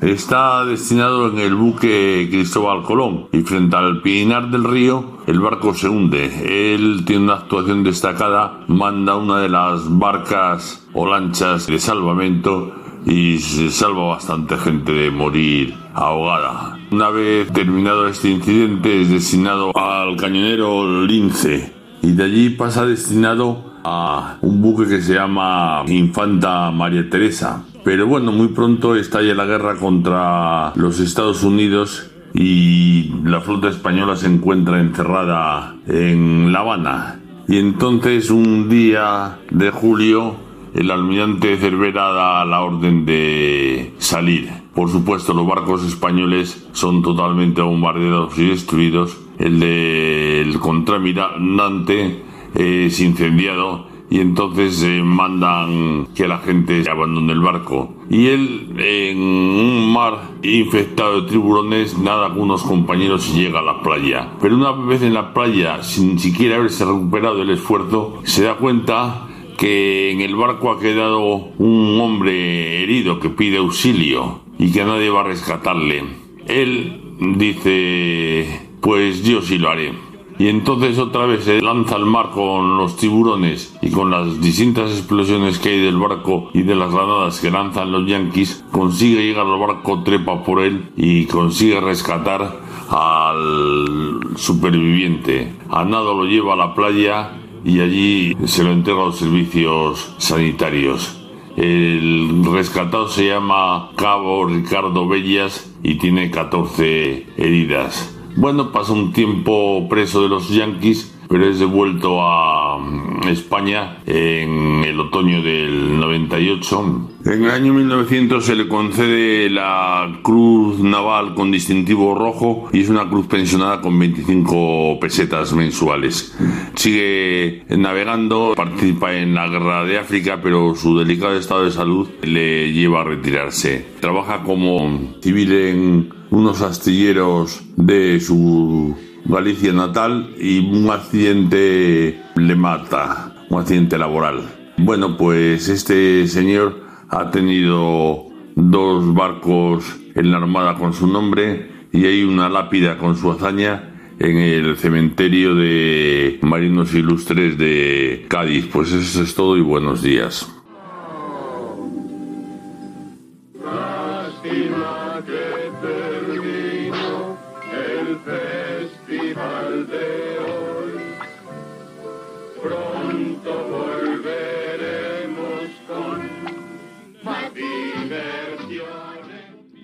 Está 0.00 0.66
destinado 0.66 1.30
en 1.30 1.38
el 1.38 1.54
buque 1.54 2.28
Cristóbal 2.30 2.82
Colón 2.82 3.28
y 3.32 3.40
frente 3.40 3.76
al 3.76 4.02
Pinar 4.02 4.50
del 4.50 4.64
río 4.64 5.16
el 5.26 5.40
barco 5.40 5.72
se 5.72 5.88
hunde. 5.88 6.74
Él 6.74 7.04
tiene 7.06 7.24
una 7.24 7.34
actuación 7.34 7.82
destacada, 7.82 8.60
manda 8.68 9.16
una 9.16 9.40
de 9.40 9.48
las 9.48 9.88
barcas 9.88 10.86
o 10.92 11.06
lanchas 11.06 11.66
de 11.66 11.78
salvamento 11.78 12.74
y 13.06 13.38
se 13.38 13.70
salva 13.70 14.08
bastante 14.08 14.58
gente 14.58 14.92
de 14.92 15.10
morir 15.10 15.74
ahogada. 15.94 16.78
Una 16.90 17.08
vez 17.08 17.50
terminado 17.52 18.06
este 18.06 18.28
incidente 18.28 19.00
es 19.00 19.10
destinado 19.10 19.76
al 19.76 20.16
cañonero 20.16 21.06
Lince 21.06 21.72
y 22.02 22.12
de 22.12 22.22
allí 22.22 22.50
pasa 22.50 22.84
destinado 22.84 23.64
a 23.82 24.36
un 24.42 24.60
buque 24.60 24.86
que 24.86 25.00
se 25.00 25.14
llama 25.14 25.84
Infanta 25.88 26.70
María 26.70 27.08
Teresa 27.08 27.64
pero 27.86 28.08
bueno, 28.08 28.32
muy 28.32 28.48
pronto 28.48 28.96
estalla 28.96 29.32
la 29.32 29.44
guerra 29.44 29.76
contra 29.76 30.72
los 30.74 30.98
Estados 30.98 31.44
Unidos 31.44 32.10
y 32.34 33.12
la 33.22 33.40
flota 33.40 33.68
española 33.68 34.16
se 34.16 34.26
encuentra 34.26 34.80
encerrada 34.80 35.76
en 35.86 36.52
La 36.52 36.62
Habana. 36.62 37.20
Y 37.46 37.58
entonces 37.58 38.30
un 38.30 38.68
día 38.68 39.38
de 39.52 39.70
julio 39.70 40.34
el 40.74 40.90
almirante 40.90 41.56
Cervera 41.58 42.10
da 42.10 42.44
la 42.44 42.62
orden 42.62 43.06
de 43.06 43.94
salir. 43.98 44.50
Por 44.74 44.90
supuesto, 44.90 45.32
los 45.32 45.46
barcos 45.46 45.84
españoles 45.84 46.66
son 46.72 47.02
totalmente 47.02 47.62
bombardeados 47.62 48.36
y 48.36 48.48
destruidos. 48.48 49.16
El 49.38 49.60
del 49.60 50.58
contramirante 50.58 52.24
es 52.52 52.98
incendiado 52.98 53.86
y 54.08 54.20
entonces 54.20 54.82
eh, 54.82 55.02
mandan 55.02 56.08
que 56.14 56.28
la 56.28 56.38
gente 56.38 56.88
abandone 56.88 57.32
el 57.32 57.40
barco. 57.40 57.94
Y 58.08 58.28
él, 58.28 58.74
en 58.78 59.18
un 59.18 59.92
mar 59.92 60.30
infectado 60.42 61.22
de 61.22 61.30
tiburones, 61.30 61.98
nada 61.98 62.28
con 62.28 62.42
unos 62.42 62.62
compañeros 62.62 63.28
y 63.28 63.40
llega 63.40 63.60
a 63.60 63.62
la 63.62 63.82
playa. 63.82 64.32
Pero 64.40 64.56
una 64.56 64.72
vez 64.72 65.02
en 65.02 65.14
la 65.14 65.34
playa, 65.34 65.82
sin 65.82 66.18
siquiera 66.18 66.56
haberse 66.56 66.84
recuperado 66.84 67.42
el 67.42 67.50
esfuerzo, 67.50 68.20
se 68.22 68.44
da 68.44 68.54
cuenta 68.54 69.26
que 69.58 70.12
en 70.12 70.20
el 70.20 70.36
barco 70.36 70.70
ha 70.70 70.78
quedado 70.78 71.34
un 71.58 71.98
hombre 72.00 72.82
herido 72.82 73.18
que 73.18 73.30
pide 73.30 73.56
auxilio 73.56 74.40
y 74.58 74.70
que 74.70 74.84
nadie 74.84 75.10
va 75.10 75.22
a 75.22 75.24
rescatarle. 75.24 76.04
Él 76.46 77.00
dice, 77.36 78.68
pues 78.80 79.24
yo 79.24 79.42
sí 79.42 79.58
lo 79.58 79.70
haré 79.70 80.05
y 80.38 80.48
entonces 80.48 80.98
otra 80.98 81.26
vez 81.26 81.44
se 81.44 81.62
lanza 81.62 81.96
al 81.96 82.06
mar 82.06 82.30
con 82.30 82.76
los 82.76 82.96
tiburones 82.96 83.76
y 83.80 83.90
con 83.90 84.10
las 84.10 84.40
distintas 84.40 84.90
explosiones 84.90 85.58
que 85.58 85.70
hay 85.70 85.80
del 85.80 85.96
barco 85.96 86.50
y 86.52 86.62
de 86.62 86.74
las 86.74 86.92
granadas 86.92 87.40
que 87.40 87.50
lanzan 87.50 87.92
los 87.92 88.06
yanquis, 88.06 88.64
consigue 88.70 89.22
llegar 89.22 89.46
al 89.46 89.58
barco, 89.58 90.02
trepa 90.02 90.44
por 90.44 90.62
él 90.62 90.90
y 90.96 91.26
consigue 91.26 91.80
rescatar 91.80 92.60
al 92.90 94.20
superviviente. 94.36 95.54
A 95.70 95.84
nado 95.84 96.14
lo 96.14 96.24
lleva 96.24 96.52
a 96.52 96.56
la 96.56 96.74
playa 96.74 97.32
y 97.64 97.80
allí 97.80 98.36
se 98.44 98.62
lo 98.62 98.72
entrega 98.72 99.02
a 99.02 99.06
los 99.06 99.16
servicios 99.16 100.14
sanitarios. 100.18 101.22
El 101.56 102.44
rescatado 102.44 103.08
se 103.08 103.28
llama 103.28 103.90
Cabo 103.96 104.44
Ricardo 104.44 105.08
Bellas 105.08 105.72
y 105.82 105.94
tiene 105.94 106.30
14 106.30 107.26
heridas. 107.38 108.15
Bueno, 108.36 108.70
pasa 108.70 108.92
un 108.92 109.14
tiempo 109.14 109.88
preso 109.88 110.22
de 110.22 110.28
los 110.28 110.50
Yankees, 110.50 111.10
pero 111.26 111.48
es 111.48 111.58
devuelto 111.58 112.20
a 112.20 112.78
mm, 112.78 113.28
España 113.28 113.96
en 114.04 114.84
el 114.84 115.00
otoño 115.00 115.40
del 115.40 115.98
98. 115.98 117.08
En 117.24 117.44
el 117.44 117.50
año 117.50 117.72
1900 117.72 118.44
se 118.44 118.54
le 118.54 118.68
concede 118.68 119.48
la 119.48 120.20
Cruz 120.22 120.80
Naval 120.80 121.34
con 121.34 121.50
distintivo 121.50 122.14
rojo 122.14 122.68
y 122.74 122.80
es 122.80 122.90
una 122.90 123.08
cruz 123.08 123.26
pensionada 123.26 123.80
con 123.80 123.98
25 123.98 125.00
pesetas 125.00 125.54
mensuales. 125.54 126.36
Sigue 126.74 127.64
navegando, 127.70 128.52
participa 128.54 129.14
en 129.14 129.34
la 129.34 129.48
guerra 129.48 129.84
de 129.84 129.98
África, 129.98 130.40
pero 130.42 130.74
su 130.74 130.98
delicado 130.98 131.36
estado 131.36 131.64
de 131.64 131.70
salud 131.70 132.06
le 132.22 132.70
lleva 132.72 133.00
a 133.00 133.04
retirarse. 133.04 133.86
Trabaja 134.00 134.42
como 134.42 135.16
civil 135.22 135.52
en 135.52 136.15
unos 136.30 136.62
astilleros 136.62 137.62
de 137.76 138.20
su 138.20 138.96
Galicia 139.24 139.72
natal 139.72 140.34
y 140.38 140.60
un 140.60 140.88
accidente 140.88 142.22
le 142.36 142.54
mata, 142.54 143.34
un 143.48 143.60
accidente 143.60 143.98
laboral. 143.98 144.42
Bueno, 144.78 145.16
pues 145.16 145.68
este 145.68 146.28
señor 146.28 146.80
ha 147.08 147.30
tenido 147.30 148.26
dos 148.54 149.14
barcos 149.14 149.96
en 150.14 150.30
la 150.30 150.38
armada 150.38 150.76
con 150.76 150.92
su 150.92 151.06
nombre 151.06 151.88
y 151.92 152.04
hay 152.06 152.22
una 152.22 152.48
lápida 152.48 152.98
con 152.98 153.16
su 153.16 153.30
hazaña 153.32 154.14
en 154.18 154.38
el 154.38 154.76
cementerio 154.76 155.54
de 155.54 156.38
marinos 156.42 156.94
ilustres 156.94 157.58
de 157.58 158.26
Cádiz. 158.28 158.66
Pues 158.72 158.92
eso 158.92 159.22
es 159.22 159.34
todo 159.34 159.56
y 159.56 159.60
buenos 159.60 160.02
días. 160.02 160.48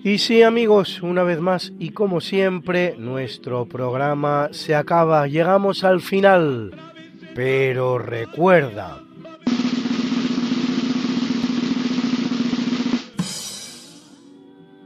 Y 0.05 0.17
sí 0.17 0.43
amigos, 0.43 1.01
una 1.01 1.23
vez 1.23 1.39
más 1.39 1.71
y 1.79 1.91
como 1.91 2.19
siempre, 2.19 2.95
nuestro 2.97 3.65
programa 3.65 4.49
se 4.51 4.75
acaba, 4.75 5.27
llegamos 5.27 5.85
al 5.85 6.01
final. 6.01 6.75
Pero 7.33 7.97
recuerda, 7.97 8.99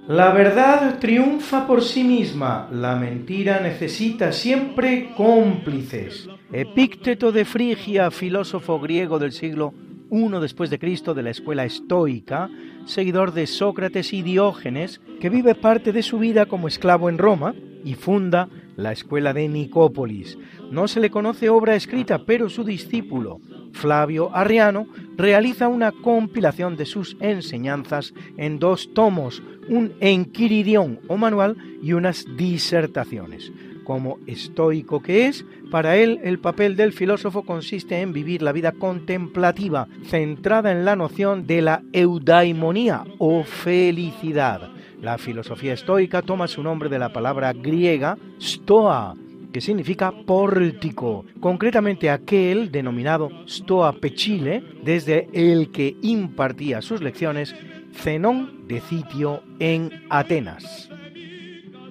La 0.07 0.31
verdad 0.31 0.99
triunfa 0.99 1.67
por 1.67 1.83
sí 1.83 2.01
misma, 2.01 2.69
la 2.71 2.95
mentira 2.95 3.59
necesita 3.59 4.31
siempre 4.31 5.09
cómplices. 5.17 6.29
Epícteto 6.53 7.33
de 7.33 7.43
Frigia, 7.43 8.09
filósofo 8.09 8.79
griego 8.79 9.19
del 9.19 9.33
siglo 9.33 9.73
I 10.09 10.29
después 10.39 10.69
de 10.69 10.79
Cristo 10.79 11.13
de 11.13 11.23
la 11.23 11.31
escuela 11.31 11.65
estoica, 11.65 12.49
seguidor 12.85 13.33
de 13.33 13.47
Sócrates 13.47 14.13
y 14.13 14.21
Diógenes, 14.21 15.01
que 15.19 15.29
vive 15.29 15.55
parte 15.55 15.91
de 15.91 16.03
su 16.03 16.19
vida 16.19 16.45
como 16.45 16.67
esclavo 16.67 17.09
en 17.09 17.17
Roma 17.17 17.53
y 17.83 17.95
funda 17.95 18.49
la 18.75 18.91
escuela 18.91 19.33
de 19.33 19.47
Nicópolis. 19.47 20.37
No 20.71 20.87
se 20.87 20.99
le 20.99 21.09
conoce 21.09 21.49
obra 21.49 21.75
escrita, 21.75 22.25
pero 22.25 22.49
su 22.49 22.63
discípulo, 22.63 23.39
Flavio 23.73 24.33
Arriano, 24.35 24.87
realiza 25.17 25.67
una 25.67 25.91
compilación 25.91 26.77
de 26.77 26.85
sus 26.85 27.17
enseñanzas 27.19 28.13
en 28.37 28.59
dos 28.59 28.93
tomos, 28.93 29.41
un 29.69 29.93
enquiridión 29.99 30.99
o 31.07 31.17
manual 31.17 31.57
y 31.81 31.93
unas 31.93 32.25
disertaciones. 32.37 33.51
Como 33.87 34.19
estoico 34.27 35.01
que 35.01 35.27
es, 35.27 35.45
para 35.71 35.95
él 35.95 36.19
el 36.25 36.39
papel 36.39 36.75
del 36.75 36.91
filósofo 36.91 37.43
consiste 37.43 38.01
en 38.01 38.11
vivir 38.11 38.41
la 38.41 38.51
vida 38.51 38.73
contemplativa, 38.73 39.87
centrada 40.03 40.73
en 40.73 40.83
la 40.83 40.97
noción 40.97 41.47
de 41.47 41.61
la 41.61 41.83
eudaimonía 41.93 43.05
o 43.17 43.45
felicidad. 43.45 44.71
La 45.01 45.17
filosofía 45.17 45.71
estoica 45.71 46.21
toma 46.21 46.49
su 46.49 46.61
nombre 46.63 46.89
de 46.89 46.99
la 46.99 47.13
palabra 47.13 47.53
griega 47.53 48.17
stoa, 48.41 49.15
que 49.53 49.61
significa 49.61 50.11
pórtico, 50.11 51.23
concretamente 51.39 52.09
aquel 52.09 52.69
denominado 52.69 53.29
Stoa 53.47 53.93
Pechile, 53.93 54.65
desde 54.83 55.29
el 55.31 55.71
que 55.71 55.95
impartía 56.01 56.81
sus 56.81 57.01
lecciones 57.01 57.55
Zenón 57.93 58.67
de 58.67 58.81
Sitio 58.81 59.43
en 59.59 60.03
Atenas. 60.09 60.89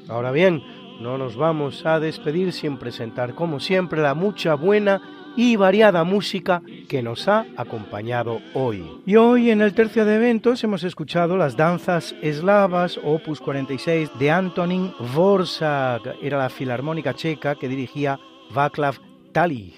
Ahora 0.08 0.30
bien, 0.30 0.62
no 1.00 1.18
nos 1.18 1.36
vamos 1.36 1.84
a 1.86 2.00
despedir 2.00 2.52
sin 2.52 2.78
presentar, 2.78 3.34
como 3.34 3.60
siempre, 3.60 4.00
la 4.00 4.14
mucha 4.14 4.54
buena 4.54 5.00
y 5.36 5.56
variada 5.56 6.02
música 6.02 6.62
que 6.88 7.02
nos 7.02 7.28
ha 7.28 7.46
acompañado 7.56 8.40
hoy. 8.54 9.02
Y 9.04 9.16
hoy 9.16 9.50
en 9.50 9.60
el 9.60 9.74
tercio 9.74 10.04
de 10.04 10.16
eventos 10.16 10.64
hemos 10.64 10.82
escuchado 10.82 11.36
las 11.36 11.56
danzas 11.56 12.14
eslavas 12.22 12.98
Opus 13.04 13.40
46 13.40 14.10
de 14.18 14.30
Antonin 14.30 14.92
Vorsak, 15.14 16.16
era 16.22 16.38
la 16.38 16.48
filarmónica 16.48 17.14
checa 17.14 17.54
que 17.54 17.68
dirigía 17.68 18.18
Václav 18.54 18.96
Tali. 19.32 19.74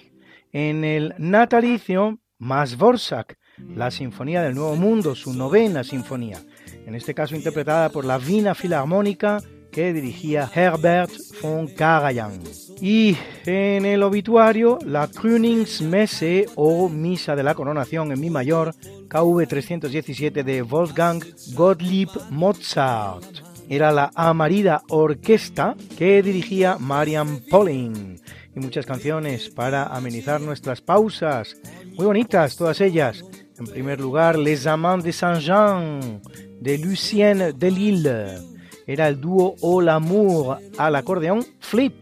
En 0.53 0.85
el 0.85 1.15
natalicio, 1.19 2.21
Más 2.39 2.77
Vorsak, 2.77 3.37
la 3.75 3.91
Sinfonía 3.91 4.43
del 4.43 4.55
Nuevo 4.55 4.77
Mundo, 4.77 5.17
su 5.17 5.35
novena 5.35 5.83
sinfonía, 5.83 6.39
en 6.87 6.95
este 6.95 7.13
caso 7.13 7.35
interpretada 7.35 7.89
por 7.89 8.05
la 8.05 8.19
Vina 8.19 8.55
Filarmónica 8.55 9.41
que 9.79 9.93
dirigía 9.93 10.51
Herbert 10.53 11.13
von 11.41 11.69
Karajan. 11.69 12.41
Y 12.81 13.17
en 13.47 13.87
el 13.87 14.03
obituario, 14.03 14.81
la 14.85 15.07
Kröningsmesse 15.07 16.47
o 16.57 16.89
Misa 16.89 17.37
de 17.37 17.45
la 17.45 17.55
Coronación 17.55 18.11
en 18.11 18.19
Mi 18.19 18.29
mayor, 18.29 18.75
KV 19.07 19.47
317 19.47 20.43
de 20.43 20.63
Wolfgang 20.63 21.25
Gottlieb 21.55 22.09
Mozart. 22.29 23.23
Era 23.69 23.93
la 23.93 24.11
Amarida 24.17 24.83
Orquesta 24.89 25.77
que 25.97 26.25
dirigía 26.25 26.77
Marian 26.81 27.39
Polling. 27.49 28.19
Y 28.57 28.59
muchas 28.59 28.85
canciones 28.85 29.49
para 29.49 29.85
amenizar 29.85 30.41
nuestras 30.41 30.81
pausas. 30.81 31.57
Muy 31.97 32.07
bonitas 32.07 32.57
todas 32.57 32.81
ellas. 32.81 33.25
En 33.57 33.67
primer 33.67 34.01
lugar, 34.01 34.37
Les 34.37 34.67
Amants 34.67 35.05
de 35.05 35.13
Saint-Jean 35.13 36.21
de 36.61 36.79
Lucien 36.79 37.57
Delille 37.57 38.58
era 38.89 39.07
el 39.07 39.21
dúo 39.21 39.55
All 39.61 39.89
Amour 39.91 40.59
al 40.79 40.97
acordeón 40.97 41.45
Fleet, 41.61 41.93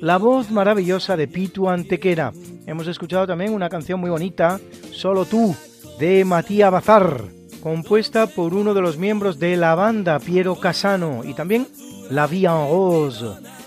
la 0.00 0.16
voz 0.18 0.50
maravillosa 0.50 1.16
de 1.16 1.26
Pitu 1.26 1.68
Antequera. 1.68 2.32
Hemos 2.64 2.86
escuchado 2.86 3.26
también 3.26 3.52
una 3.52 3.68
canción 3.68 4.00
muy 4.00 4.08
bonita, 4.08 4.60
Solo 4.92 5.24
tú, 5.24 5.54
de 5.98 6.24
Matías 6.24 6.70
Bazar, 6.70 7.24
compuesta 7.60 8.28
por 8.28 8.54
uno 8.54 8.72
de 8.72 8.80
los 8.80 8.98
miembros 8.98 9.40
de 9.40 9.56
la 9.56 9.74
banda, 9.74 10.20
Piero 10.20 10.54
Casano, 10.54 11.22
y 11.24 11.34
también 11.34 11.66
La 12.08 12.28
Vie 12.28 12.46
en 12.46 12.68
Rose, 12.68 13.26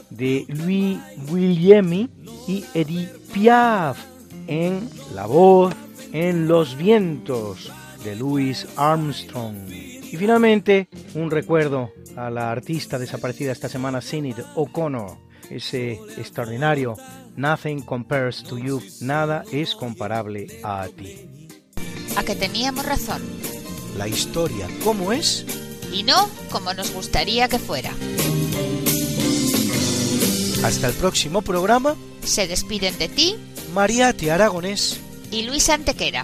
de 0.09 0.45
Louis 0.47 0.97
Guillemi 1.29 2.09
y 2.47 2.63
Edith 2.73 3.11
Piaf, 3.33 3.97
en 4.47 4.89
la 5.13 5.25
voz 5.25 5.73
En 6.13 6.47
los 6.47 6.77
vientos, 6.77 7.69
de 8.05 8.15
Louis 8.15 8.65
Armstrong. 8.77 9.94
Y 10.15 10.17
finalmente, 10.17 10.87
un 11.15 11.29
recuerdo 11.29 11.91
a 12.15 12.29
la 12.29 12.49
artista 12.49 12.97
desaparecida 12.97 13.51
esta 13.51 13.67
semana, 13.67 13.99
Sinead 13.99 14.45
O'Connor, 14.55 15.17
ese 15.49 15.99
extraordinario 16.15 16.95
Nothing 17.35 17.81
compares 17.81 18.41
to 18.43 18.57
you, 18.57 18.81
nada 19.01 19.43
es 19.51 19.75
comparable 19.75 20.47
a 20.63 20.87
ti. 20.87 21.49
A 22.15 22.23
que 22.23 22.33
teníamos 22.33 22.85
razón. 22.85 23.21
La 23.97 24.07
historia, 24.07 24.69
¿cómo 24.85 25.11
es? 25.11 25.45
Y 25.91 26.03
no 26.03 26.29
como 26.49 26.73
nos 26.73 26.93
gustaría 26.93 27.49
que 27.49 27.59
fuera. 27.59 27.91
Hasta 30.63 30.87
el 30.87 30.93
próximo 30.93 31.41
programa. 31.41 31.97
Se 32.23 32.47
despiden 32.47 32.97
de 32.99 33.09
ti. 33.09 33.35
Mariate 33.73 34.31
Aragonés. 34.31 34.97
Y 35.29 35.43
Luis 35.43 35.67
Antequera. 35.67 36.23